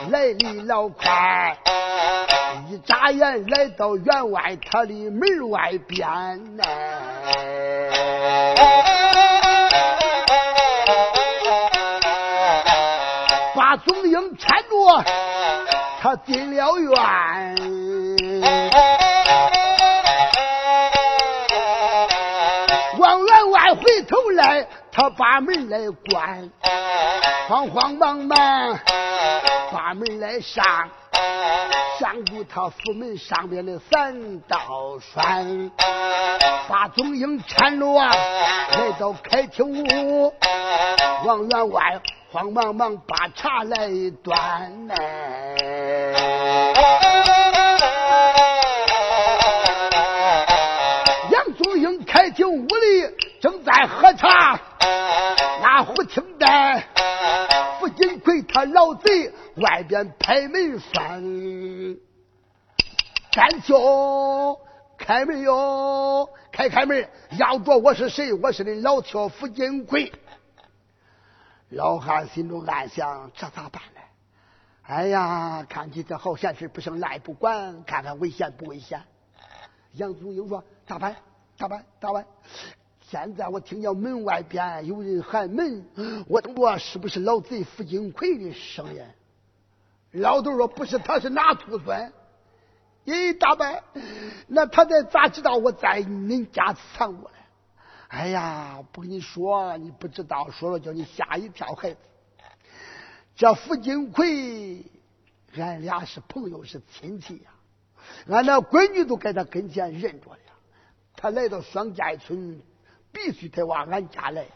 [0.09, 1.57] 来离老快，
[2.69, 6.63] 一眨眼来到员外他的门外边呢。
[13.55, 15.03] 把宗英搀住，
[16.01, 18.12] 他进了院。
[23.75, 26.49] 回头来，他把门来关，
[27.47, 28.79] 慌慌忙忙
[29.71, 30.63] 把门来上，
[31.99, 34.59] 上住他府门上边的三道
[34.99, 35.71] 栓，
[36.67, 38.11] 把宗英搀着啊，
[38.71, 40.31] 来到开厅屋，
[41.25, 41.99] 王员外
[42.31, 43.87] 慌忙忙把茶来
[44.23, 47.12] 端来。
[53.43, 54.57] 正在喝茶，
[55.61, 56.47] 那忽听得
[57.77, 61.21] 傅金奎他老贼外边拍门翻，
[63.33, 64.57] 干兄
[64.97, 68.31] 开门哟，开开门，要着我是谁？
[68.31, 70.13] 我是你老邱傅金奎。
[71.67, 73.99] 老汉心中暗想：这咋办呢？
[74.83, 79.03] 哎呀，看起这好闲事，不胜赖不管，看看危险不危险？
[79.95, 81.17] 杨祖英说：咋办？
[81.57, 81.83] 咋办？
[81.99, 82.25] 咋办？
[83.13, 85.85] 现在我听见门外边有人喊门，
[86.27, 89.03] 我我是不是老贼付金奎的声音？
[90.13, 92.11] 老头说不是，他是哪徒孙？
[93.05, 93.83] 咦，大伯，
[94.47, 97.37] 那他得咋知道我在恁家藏过来？
[98.07, 101.97] 哎呀，不跟你说，你不知道，说了叫你吓一跳，孩子。
[103.35, 104.83] 这付金奎，
[105.55, 107.51] 俺俩是朋友，是亲戚呀，
[108.27, 110.37] 俺那闺女都在他跟前认着了。
[111.15, 112.59] 他来到双家村。
[113.13, 114.49] 必须得往俺家来呀！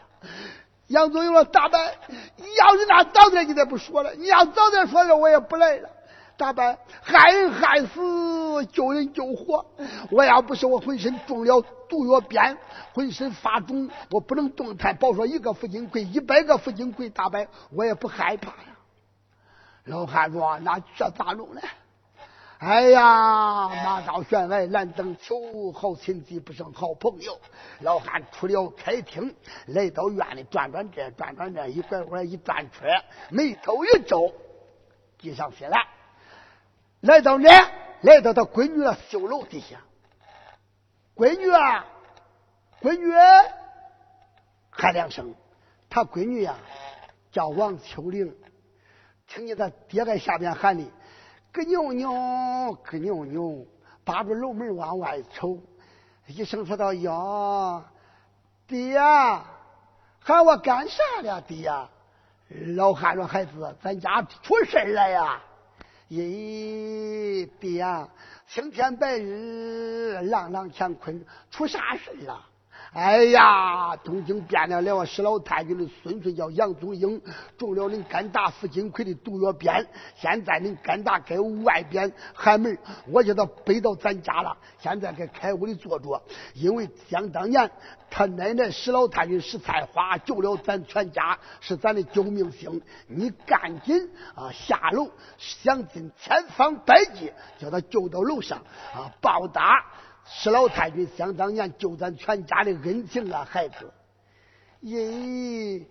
[0.88, 5.90] 杨宗英说：“大伯，要是那早点你再不说了，你要早点说了，我也不来了。
[6.36, 9.66] 大伯，害人害死，救人救活。
[10.10, 12.56] 我要不是我浑身中了毒药鞭，
[12.94, 14.96] 浑身发肿，我不能动弹。
[14.96, 18.76] 别说一个福金贵，一百个福金贵，大伯我也不害怕呀。”
[19.84, 21.60] 老汉说：“那这咋弄呢？”
[22.58, 27.38] 哎呀，马刀悬崖难登秋，好亲戚不胜好朋友。
[27.82, 29.32] 老汉出了开厅，
[29.66, 34.34] 来到院里转转这，转转这，一拐弯一转圈，眉头一皱，
[35.18, 35.86] 计上心来，
[37.00, 37.48] 来到哪？
[38.00, 39.80] 来到他闺女的绣楼底下。
[41.14, 41.86] 闺女啊，
[42.80, 43.12] 闺女，
[44.70, 45.32] 喊两声。
[45.88, 46.56] 他闺女呀，
[47.30, 48.36] 叫王秋玲，
[49.28, 50.84] 听见他爹在下边喊的。
[51.52, 53.66] 咯扭扭，咯扭扭，
[54.04, 55.58] 扒着楼门往外瞅，
[56.26, 57.82] 一声说道：“哟，
[58.66, 59.44] 爹呀，
[60.20, 61.40] 喊我干啥了？
[61.40, 61.88] 爹呀！”
[62.76, 65.42] 老汉说：“孩子，咱家出事了呀！
[66.08, 68.08] 咦，爹呀，
[68.46, 72.46] 青天白日，朗朗乾坤，出啥事了？”
[72.92, 77.20] 哎呀，东京变了两个石老太君的孙孙叫杨宗英，
[77.58, 79.86] 中了恁甘大付金奎的毒药鞭。
[80.16, 82.78] 现在恁甘大在外边喊门，
[83.12, 84.56] 我叫他背到咱家了。
[84.80, 86.22] 现在在开屋里坐着，
[86.54, 87.70] 因为想当年
[88.10, 92.80] 他奶奶石老太君石菜花救了咱全家，是咱的救命星。
[93.06, 98.58] 你赶紧啊下楼，想尽千方百计叫他救到楼上
[98.94, 99.84] 啊报答。
[100.30, 103.92] 石老太君想当年救咱全家的恩情啊，孩子！
[104.82, 105.86] 咦，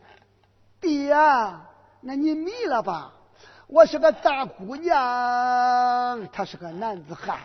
[0.79, 1.69] 爹啊，
[2.01, 3.13] 那你迷了吧？
[3.67, 7.39] 我是个大姑娘，他是个男子汉，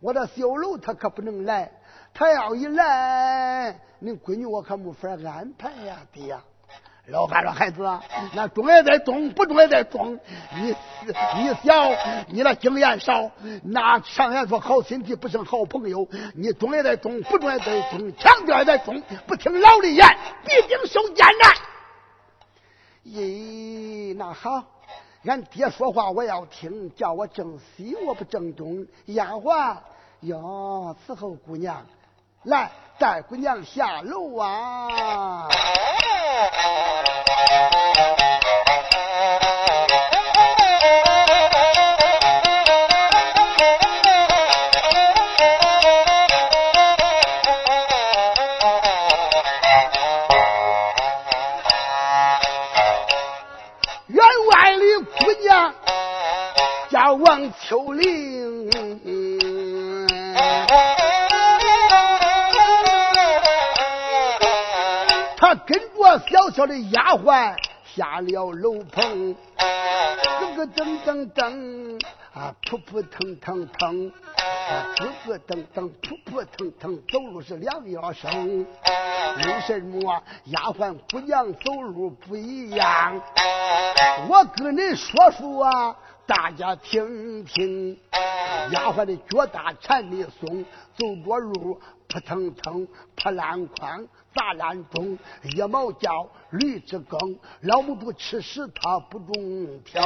[0.00, 1.70] 我这绣楼他可不能来，
[2.14, 6.42] 他要一来，你闺女我可没法安排呀，爹呀！
[7.10, 7.82] 老汉说：“孩子，
[8.34, 10.18] 那中也得中，不中也得中。
[10.56, 10.74] 你
[11.36, 11.90] 你小，
[12.28, 13.30] 你那经验少。
[13.64, 16.06] 那上言说好亲戚不胜好朋友。
[16.34, 20.06] 你中也得中，不中也得中，强调也得中，不听老的言，
[20.44, 21.54] 必定受艰难。
[23.06, 24.62] 咦，那好，
[25.24, 28.86] 俺爹说话我要听，叫我正西我不正东。
[29.06, 29.78] 丫鬟
[30.20, 31.86] 哟，伺候姑娘，
[32.48, 35.48] 来带姑娘下楼啊。
[57.12, 58.27] 王秋玲，
[66.16, 67.54] 小小的丫鬟
[67.84, 72.00] 下了楼棚，咯咯噔噔噔，
[72.32, 78.66] 啊扑扑腾腾腾，啊咯咯噔噔，扑扑腾腾，走路是两腰声。
[79.36, 83.20] 为什么丫鬟姑娘走路不一样？
[84.28, 85.96] 我跟你说说啊。
[86.26, 87.98] 大家听听，
[88.70, 90.62] 丫鬟的脚大缠的松，
[90.94, 99.34] 走着路扑腾腾，扑烂筐，砸烂钟，一毛叫驴子更，老母不吃屎，他不中
[99.84, 100.02] 听。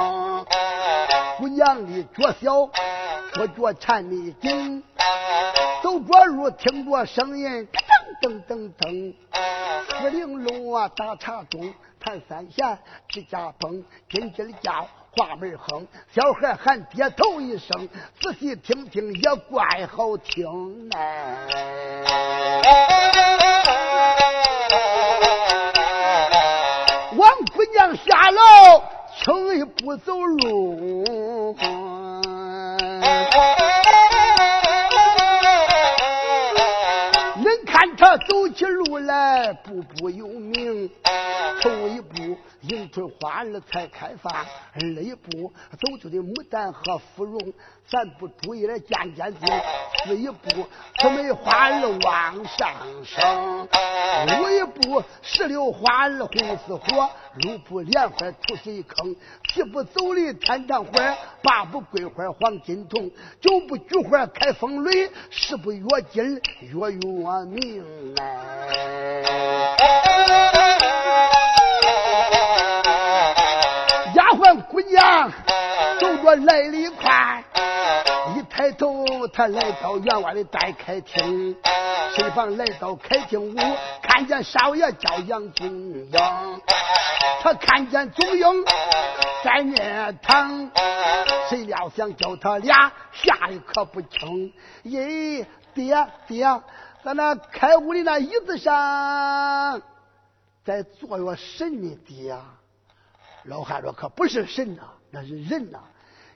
[1.39, 2.67] 姑娘的脚小，
[3.35, 4.83] 脚脚缠的紧，
[5.83, 7.69] 走着路听着声音，
[8.21, 9.15] 噔噔噔噔，
[10.01, 12.79] 四玲珑啊，打茶盅，弹三弦，
[13.09, 14.89] 指甲崩，金鸡叫。
[15.15, 17.87] 花门哼，小孩喊爹头一声，
[18.19, 21.37] 仔细听听也怪好听哎。
[27.15, 28.83] 王姑娘下楼，
[29.23, 31.55] 轻一步走路，
[37.37, 40.91] 恁看他走起路来步步有名，
[41.61, 42.39] 头一步。
[42.63, 47.53] 迎春花儿才开放，二一步走出的牡丹和芙蓉，
[47.87, 49.49] 三步注意了渐渐近，
[50.05, 52.73] 四一步紫梅花儿往上
[53.05, 53.69] 升，
[54.41, 59.17] 五一步石榴花儿红似火，六步莲花吐水坑，
[59.49, 60.93] 七步走的天堂花，
[61.43, 63.11] 八步桂花黄金筒，
[63.41, 65.83] 九步菊花开风雷，十步月
[66.13, 67.01] 金月月
[67.49, 68.83] 明哎。
[76.01, 77.45] 走着来的快，
[78.37, 81.57] 一抬头，他来到院外的待开厅，
[82.17, 83.57] 新房来到开厅屋，
[84.03, 86.13] 看见少爷叫杨宗英，
[87.43, 88.65] 他看见宗英
[89.45, 90.71] 在那躺，
[91.49, 94.53] 谁料想叫他俩吓得可不轻。
[94.85, 95.45] 咦，
[95.75, 96.45] 爹爹，
[97.05, 99.83] 咱那开屋的那椅子上，
[100.65, 102.37] 在坐着神呢，爹。
[103.45, 104.83] 老汉说：“可不是神呐，
[105.15, 105.79] 那是人呐！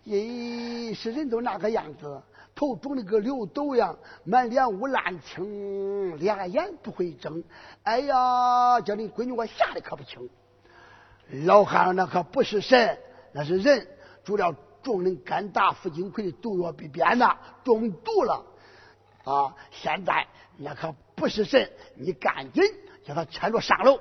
[0.05, 2.22] 咦，是人都那个样子，
[2.55, 7.43] 头肿的跟刘斗样，满脸乌烂青，俩眼不会睁。
[7.85, 10.29] 哎呀，叫你闺女我吓得可不轻。
[11.47, 12.99] 老汉：那可不是神，
[13.33, 13.89] 那是人，
[14.22, 18.45] 主了中人肝大腹金亏，毒药必变呐，中毒了
[19.24, 19.57] 啊！
[19.70, 20.27] 现在
[20.59, 22.62] 那可不是神，你赶紧
[23.07, 23.99] 叫他牵着上楼。”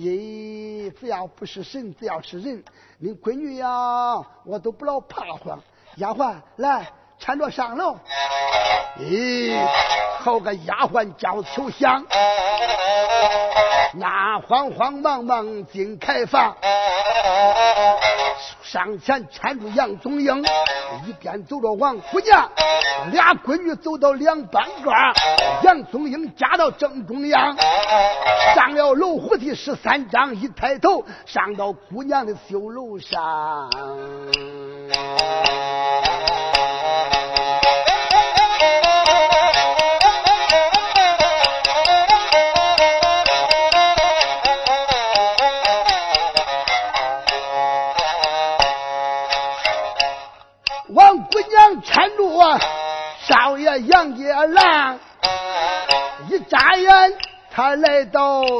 [0.00, 2.64] 咦，只要不是神，只要是人，
[2.98, 4.14] 你闺女呀，
[4.46, 5.62] 我都不老怕慌。
[5.96, 6.90] 丫鬟，来
[7.22, 7.96] 搀着上楼。
[8.98, 9.54] 咦，
[10.20, 12.04] 好个丫鬟叫秋香，
[13.94, 16.56] 那慌慌忙忙进开房。
[18.62, 20.44] 上前搀住杨宗英，
[21.06, 22.48] 一边走着王姑娘，
[23.12, 24.92] 俩闺女走到两半个
[25.62, 27.56] 杨宗英夹到正中央，
[28.54, 33.68] 上了楼虎梯十三章，一抬头上到姑娘的绣楼上。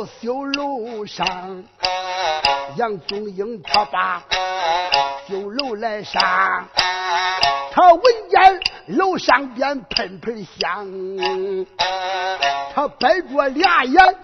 [0.00, 1.62] 到绣楼上。
[2.76, 4.22] 杨宗英他把
[5.28, 6.22] 绣楼来上，
[7.70, 8.62] 他闻见
[8.96, 10.88] 楼上边喷喷香，
[12.74, 14.16] 他摆着俩眼，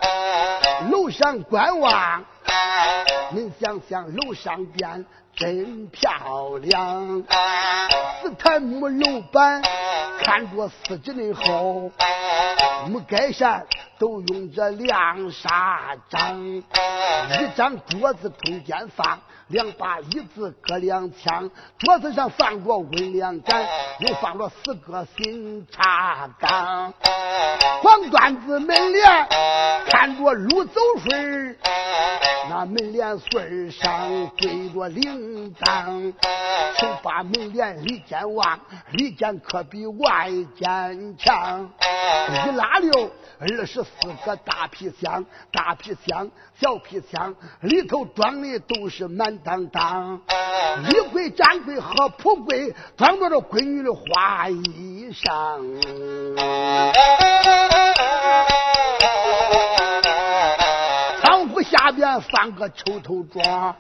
[0.90, 2.24] 楼上观望。
[3.32, 5.04] 您想想，楼上边。
[5.38, 7.22] 真漂亮，
[8.22, 9.60] 紫檀木楼板，
[10.26, 11.92] 看着四指的厚，
[12.88, 13.64] 木盖上
[13.96, 23.64] 都用这亮纱张，一张桌子中间放两把椅子搁两枪，桌子上放着温两盏，
[24.00, 26.92] 又放着四个新茶缸。
[27.82, 29.28] 黄缎子门帘
[29.88, 31.56] 看着路走水
[32.48, 36.12] 那门帘穗上缀着铃铛。
[36.78, 38.60] 手把门帘里间望，
[38.92, 41.70] 里间可比外间强。
[42.46, 43.90] 一拉溜二十四
[44.24, 46.30] 个大皮箱，大皮箱、
[46.60, 50.20] 小皮箱里头装的都是满当当。
[50.88, 55.60] 衣柜、掌柜和铺柜装着这闺女的花衣裳。
[61.22, 63.74] 仓库下边放个抽头装。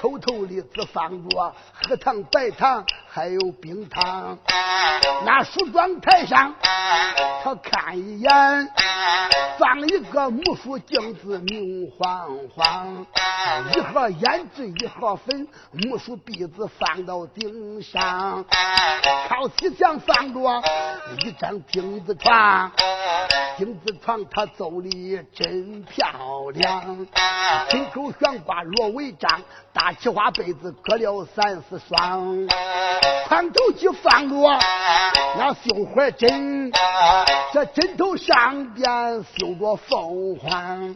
[0.00, 4.38] 抽头里只放着黑糖、白糖，还有冰糖。
[5.24, 6.54] 那梳妆台上，
[7.42, 8.30] 他看一眼，
[9.58, 13.06] 放一个木梳镜子明晃晃，
[13.74, 18.44] 一盒胭脂，一盒粉，木梳篦子放到顶上，
[19.28, 20.62] 靠西墙放着
[21.24, 22.70] 一张钉子床，
[23.56, 26.06] 钉子床他走的真漂
[26.54, 27.06] 亮，
[27.68, 29.42] 金口悬挂罗帷帐。
[29.72, 32.48] 大旗花被子搁了三四双，
[33.26, 34.36] 床头去放着
[35.36, 36.70] 那绣花针，
[37.52, 40.94] 这针头上边绣着凤凰，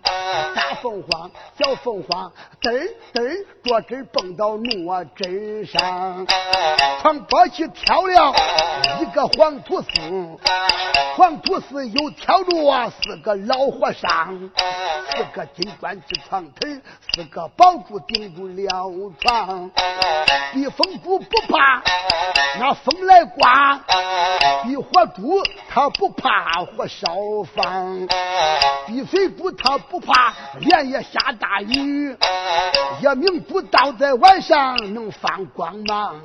[0.55, 6.27] 大凤凰、小凤凰，嘚儿嘚着针蹦到诺针上，
[7.01, 8.35] 床坡去挑了
[9.01, 9.89] 一个黄土司，
[11.17, 14.51] 黄土司又挑着四个老和尚，
[15.11, 16.69] 四个金砖支床头，
[17.15, 18.82] 四个宝珠顶住了。
[18.83, 18.89] 小
[19.21, 19.71] 床，
[20.53, 21.81] 避风鼓不怕
[22.59, 23.81] 那风来刮，
[24.65, 27.07] 避火烛他不怕火烧
[27.55, 28.09] 房，
[28.87, 32.17] 避水鼓他不怕连夜下大雨，
[33.01, 36.21] 夜明鼓倒在晚上能放光芒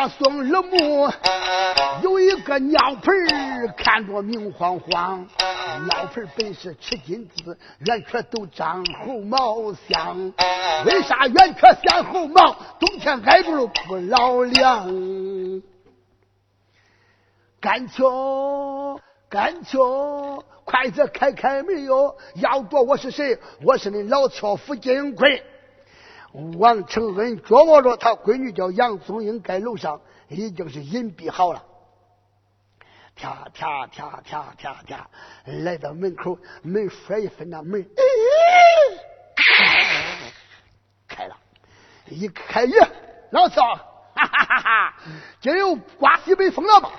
[0.00, 1.10] 那松了木。
[2.46, 3.14] 个尿盆
[3.76, 5.26] 看着明晃晃，
[5.86, 10.32] 尿盆本是吃金子，圆圈都长猴毛香。
[10.86, 12.56] 为啥圆圈像猴毛？
[12.78, 14.88] 冬天挨不住了不老凉。
[17.60, 18.98] 干秋，
[19.28, 22.16] 干秋，快点开开门哟！
[22.36, 23.38] 要着我是谁？
[23.62, 25.42] 我是你老俏夫金贵。
[26.32, 31.64] 武王承恩琢磨着，他闺女叫杨宗英，在楼上已经是隐蔽好了。
[33.16, 35.10] 啪啪啪啪啪啪，
[35.44, 37.84] 来到门口，门摔一分，那门
[41.08, 41.36] 开了，
[42.06, 42.78] 一开耶，
[43.30, 43.62] 老赵，
[44.14, 44.94] 哈哈哈哈！
[45.40, 46.92] 今又刮西北风了吧？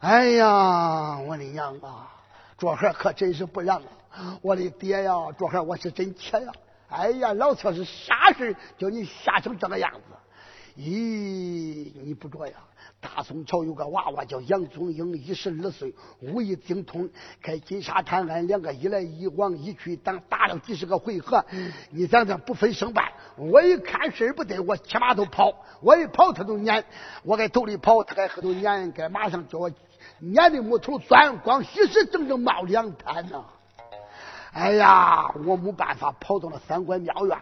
[0.00, 2.10] 哎呀，我的娘啊！
[2.56, 3.78] 这会可真是不让
[4.10, 4.38] 啊！
[4.42, 6.52] 我的爹呀，这会我是真切呀！
[6.94, 10.14] 哎呀，老赵是啥事叫你吓成这个样子？
[10.76, 12.52] 咦，你不着呀？
[13.00, 17.10] 大宋朝有个娃娃叫杨宗英，一十二岁，武艺精通，
[17.42, 21.44] 开金沙滩俺，两个一来一往一去，当打了几十个回合。
[21.90, 26.84] 你想想不分胜败，我一看事不对，我骑马都跑，我一跑他都撵，
[27.24, 29.70] 我在头里跑，他在后头撵，该马上叫我
[30.20, 33.44] 撵的木头钻，光稀石整整冒两滩呐！
[34.54, 37.36] 哎呀，我没办法，跑到了三官庙院。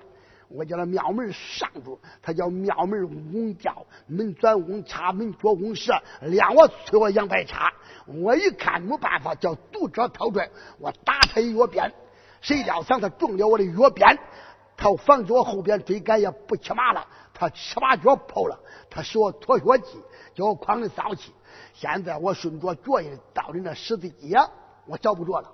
[0.49, 5.93] 我叫那庙门上住，他叫庙门翁叫门转翁插门脚翁蛇，
[6.23, 7.71] 连我催我杨白叉。
[8.07, 10.49] 我一看没办法，叫读者掏出来，
[10.79, 11.93] 我打他一药鞭。
[12.41, 14.19] 谁料想他中了我的药鞭，
[14.77, 18.59] 他防止我后边追赶也不骑马了，他七八脚跑了。
[18.89, 20.03] 他使我脱血气，
[20.35, 21.33] 叫我狂的骚气。
[21.75, 24.39] 现在我顺着脚印到的那十字街，
[24.87, 25.51] 我找不着了。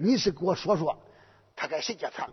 [0.00, 0.96] 你是给我说说，
[1.56, 2.30] 他该谁家藏？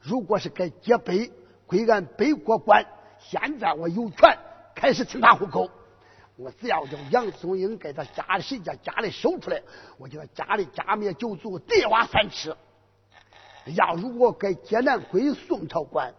[0.00, 1.30] 如果是该接北
[1.66, 2.86] 归俺北国管，
[3.18, 4.38] 现在我有权
[4.74, 5.70] 开始清他户口。
[6.36, 9.62] 我只要叫杨松英给他家里谁家家里收出来，
[9.98, 12.56] 我就家里家灭九族，地挖三尺。
[13.74, 16.14] 要如果该接南归宋朝管，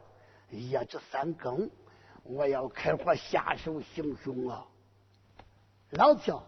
[0.69, 1.71] 呀，这三更
[2.21, 4.63] 我要开火下手行凶啊！
[5.89, 6.43] 老乔，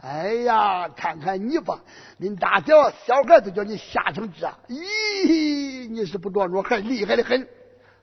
[0.00, 1.80] 哎呀，看看你吧，
[2.20, 7.48] 恁大屌小孩都叫你吓成这，咦，你是不着着还厉害的很。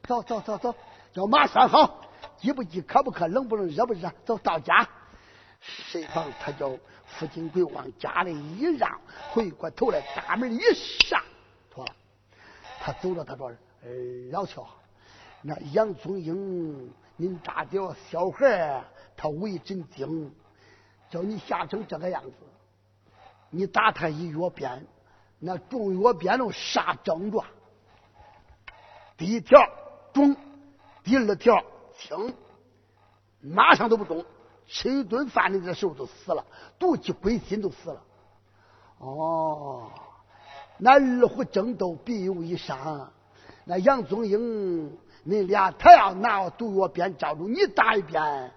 [0.03, 0.75] 走走走走，
[1.13, 2.01] 叫马拴好，
[2.37, 4.85] 饥不饥，渴不渴，冷不冷，热不热，走到家。
[5.61, 6.69] 谁防他叫
[7.05, 8.99] 父亲鬼往家里一让，
[9.31, 10.59] 回过头来大门一
[11.07, 11.23] 上，
[11.71, 11.91] 妥了。
[12.81, 13.49] 他走了，他说
[13.83, 13.89] ：“呃，
[14.31, 14.67] 老乔，
[15.41, 18.83] 那杨宗英，您大屌小孩
[19.15, 20.29] 他为真精。”
[21.15, 22.31] 叫你吓成这个样子，
[23.49, 24.85] 你打他一药鞭，
[25.39, 27.45] 那中药鞭都啥症状。
[29.15, 29.57] 第一条
[30.11, 30.35] 中，
[31.05, 31.63] 第二条
[31.97, 32.35] 轻，
[33.39, 34.25] 马上都不中。
[34.67, 36.43] 吃一顿饭的这时候就死了，
[36.77, 38.01] 毒气归心都死了。
[38.97, 39.89] 哦，
[40.77, 43.09] 那二虎争斗必有一伤。
[43.63, 48.51] 那杨宗英，你俩他要拿毒药鞭照住你打一鞭，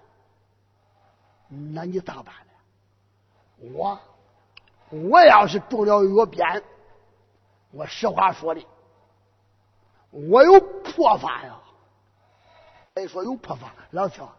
[1.47, 2.35] 那你咋办？
[3.73, 3.99] 我，
[4.89, 6.63] 我要是中了药鞭，
[7.71, 8.65] 我实话说的，
[10.11, 11.59] 我有破法呀。
[12.95, 14.29] 再说有破法，老乔，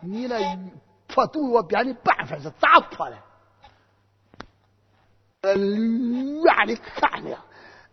[0.00, 0.58] 你那
[1.06, 3.16] 破毒药鞭的办法是咋破的？
[5.42, 7.38] 呃，院里看着，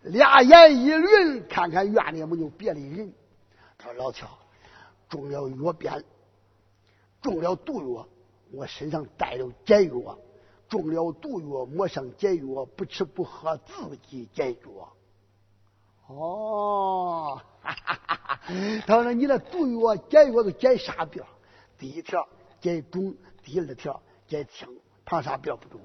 [0.02, 3.12] 俩眼一轮，看看院里没有别的人。
[3.78, 4.26] 他说：“老乔，
[5.08, 6.02] 中了药鞭，
[7.22, 8.08] 中了毒药，
[8.50, 10.18] 我身上带了解药，
[10.68, 14.92] 中了毒药抹上解药，不吃不喝自己解药。”
[16.08, 18.40] 哦，哈哈哈哈
[18.86, 21.22] 他说：“你那毒药解药都解啥病？
[21.78, 22.28] 第一条
[22.60, 24.68] 解肿，第二条解轻，
[25.04, 25.80] 怕啥病不中？”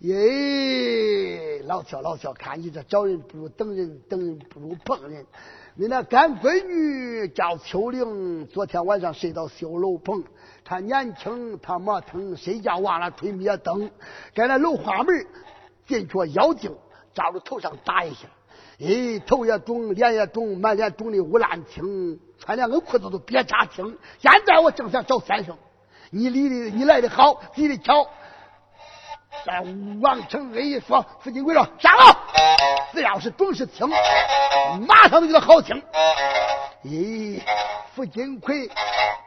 [0.00, 5.24] 耶，老乔老乔，看你这找人不如等人，等人不如碰人。
[5.74, 10.24] 你那干闺女叫秋玲，昨天晚上睡到修楼棚，
[10.68, 13.90] 他年轻，他没疼，谁家忘了吹灭灯，
[14.34, 15.26] 在那楼花门
[15.86, 16.76] 进去妖精，
[17.14, 18.28] 照着头上打一下，
[18.78, 23.96] 哎，头也肿，脸也肿，满脸肿的乌烂青，穿两个裤子都憋扎青。
[24.18, 25.56] 现在我正想找先生，
[26.10, 28.06] 你离的你来的好，离的巧。
[29.44, 29.64] 在
[30.00, 32.16] 王成恩一说，傅金贵说：“上楼，
[32.92, 33.88] 只要是准是听，
[34.86, 35.80] 马上就给他好听。”
[36.84, 37.40] 咦，
[37.94, 38.70] 傅金奎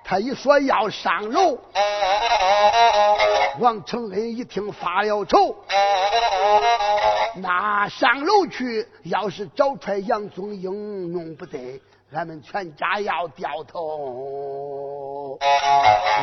[0.03, 1.57] 他一说要上楼，
[3.59, 5.55] 王成恩一听发了愁。
[7.35, 11.81] 那上楼去，要是找出来杨宗英，弄不得。
[12.13, 15.39] 俺们全家要掉头，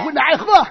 [0.04, 0.62] 无奈何，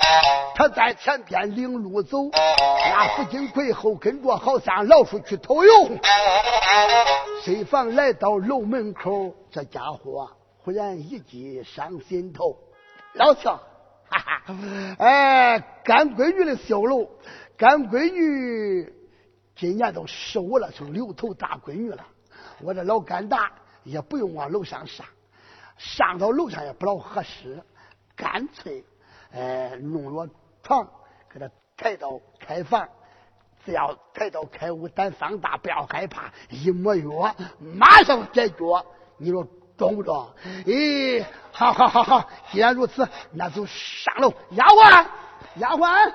[0.54, 5.72] 他在前边领路走，那胡金奎后跟着，好像老鼠去偷油。
[7.42, 12.56] 谁防来到楼门口，这家伙忽然一记伤心头。
[13.14, 13.56] 老乔，
[14.10, 14.44] 哈哈，
[15.00, 17.10] 哎，干闺女的修楼，
[17.58, 18.94] 干闺女
[19.56, 22.06] 今年都十五了，成六头大闺女了。
[22.62, 23.52] 我这老干大。
[23.88, 25.06] 也不用往楼上上，
[25.78, 27.64] 上到楼上也不老合适，
[28.18, 28.84] 干脆，
[29.32, 30.30] 呃，弄了
[30.62, 30.86] 床
[31.32, 32.90] 给他抬到开房，
[33.66, 38.56] 只要抬到开屋，胆放大，不要害怕，一抹药马上解决。
[39.18, 40.32] 你说中不中？
[40.66, 44.34] 咦，好好好好，既然如此，那就上楼。
[44.52, 45.06] 丫鬟，
[45.56, 46.14] 丫鬟，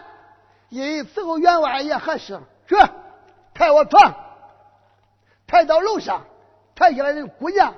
[0.70, 2.77] 咦，伺候员外也合适，去
[3.55, 4.14] 抬我床，
[5.47, 6.27] 抬到楼上。
[6.75, 7.75] 抬下来的姑娘，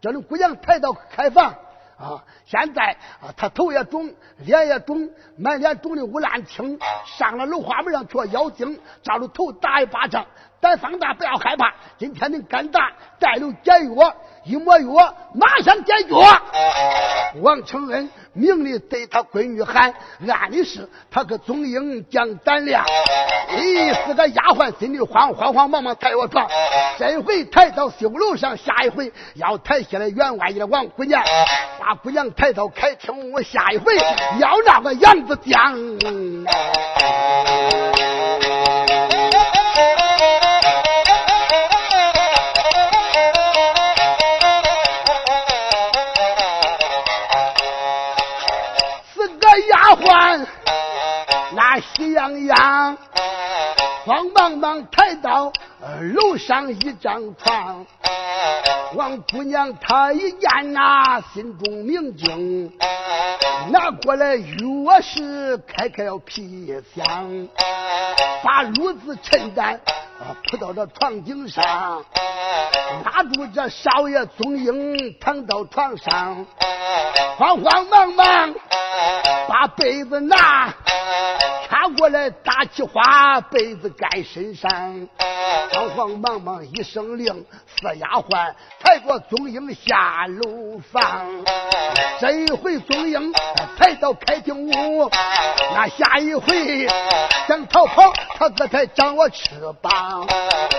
[0.00, 1.54] 叫那姑娘抬到开房
[1.98, 2.22] 啊！
[2.46, 10.24] 现在啊，他头也肿，脸也肿，满脸肿的乌烂青，上了楼花门上去，妖精照着头打一巴掌，
[10.60, 11.74] 胆放大不要害怕。
[11.98, 16.14] 今天你敢打，带了解药，一抹药马上解决。
[17.42, 18.08] 王承恩。
[18.34, 19.92] 明里对他闺女喊，
[20.28, 22.84] 暗里是他跟宗英讲胆量。
[23.58, 26.46] 哎，四个丫鬟心里慌，慌慌忙忙抬我床。
[26.96, 31.22] 这一回抬到绣楼上，下一回要抬下来员外的王姑娘，
[31.80, 33.32] 把姑娘抬到开厅。
[33.32, 33.96] 我下一回
[34.38, 35.98] 要那个杨子江。
[49.70, 50.46] 丫鬟
[51.56, 52.96] 那喜洋洋，
[54.08, 55.52] 慌忙忙抬到
[56.14, 57.84] 楼上一张床。
[58.94, 62.72] 王姑娘她一见呐，心中明镜，
[63.70, 67.48] 拿过来钥匙开开了皮箱，
[68.42, 69.52] 把褥子衬
[70.18, 71.64] 单铺到这床顶上，
[73.04, 76.44] 拉住这少爷宗英躺到床上，
[77.36, 78.54] 慌慌忙忙。
[79.48, 80.74] 把被子拿，
[81.68, 84.70] 掐过来打起花，被子盖身上。
[85.72, 91.26] 慌慌忙忙一声令，四丫鬟抬过宗英下楼房。
[92.20, 93.32] 这一回宗英
[93.78, 95.10] 抬到开庭屋，
[95.74, 96.86] 那下一回
[97.46, 100.07] 想逃跑，他这才长我翅膀。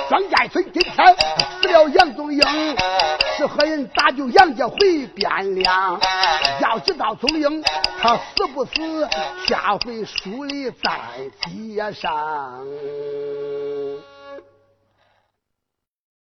[0.10, 1.16] 庄稼村今天
[1.62, 2.42] 死了杨宗英，
[3.38, 4.76] 是何人打救杨家回
[5.16, 6.00] 汴梁？
[6.62, 7.64] 要知道宗英
[8.02, 8.72] 他死不死，
[9.48, 11.00] 下回书里再
[11.46, 12.66] 接上。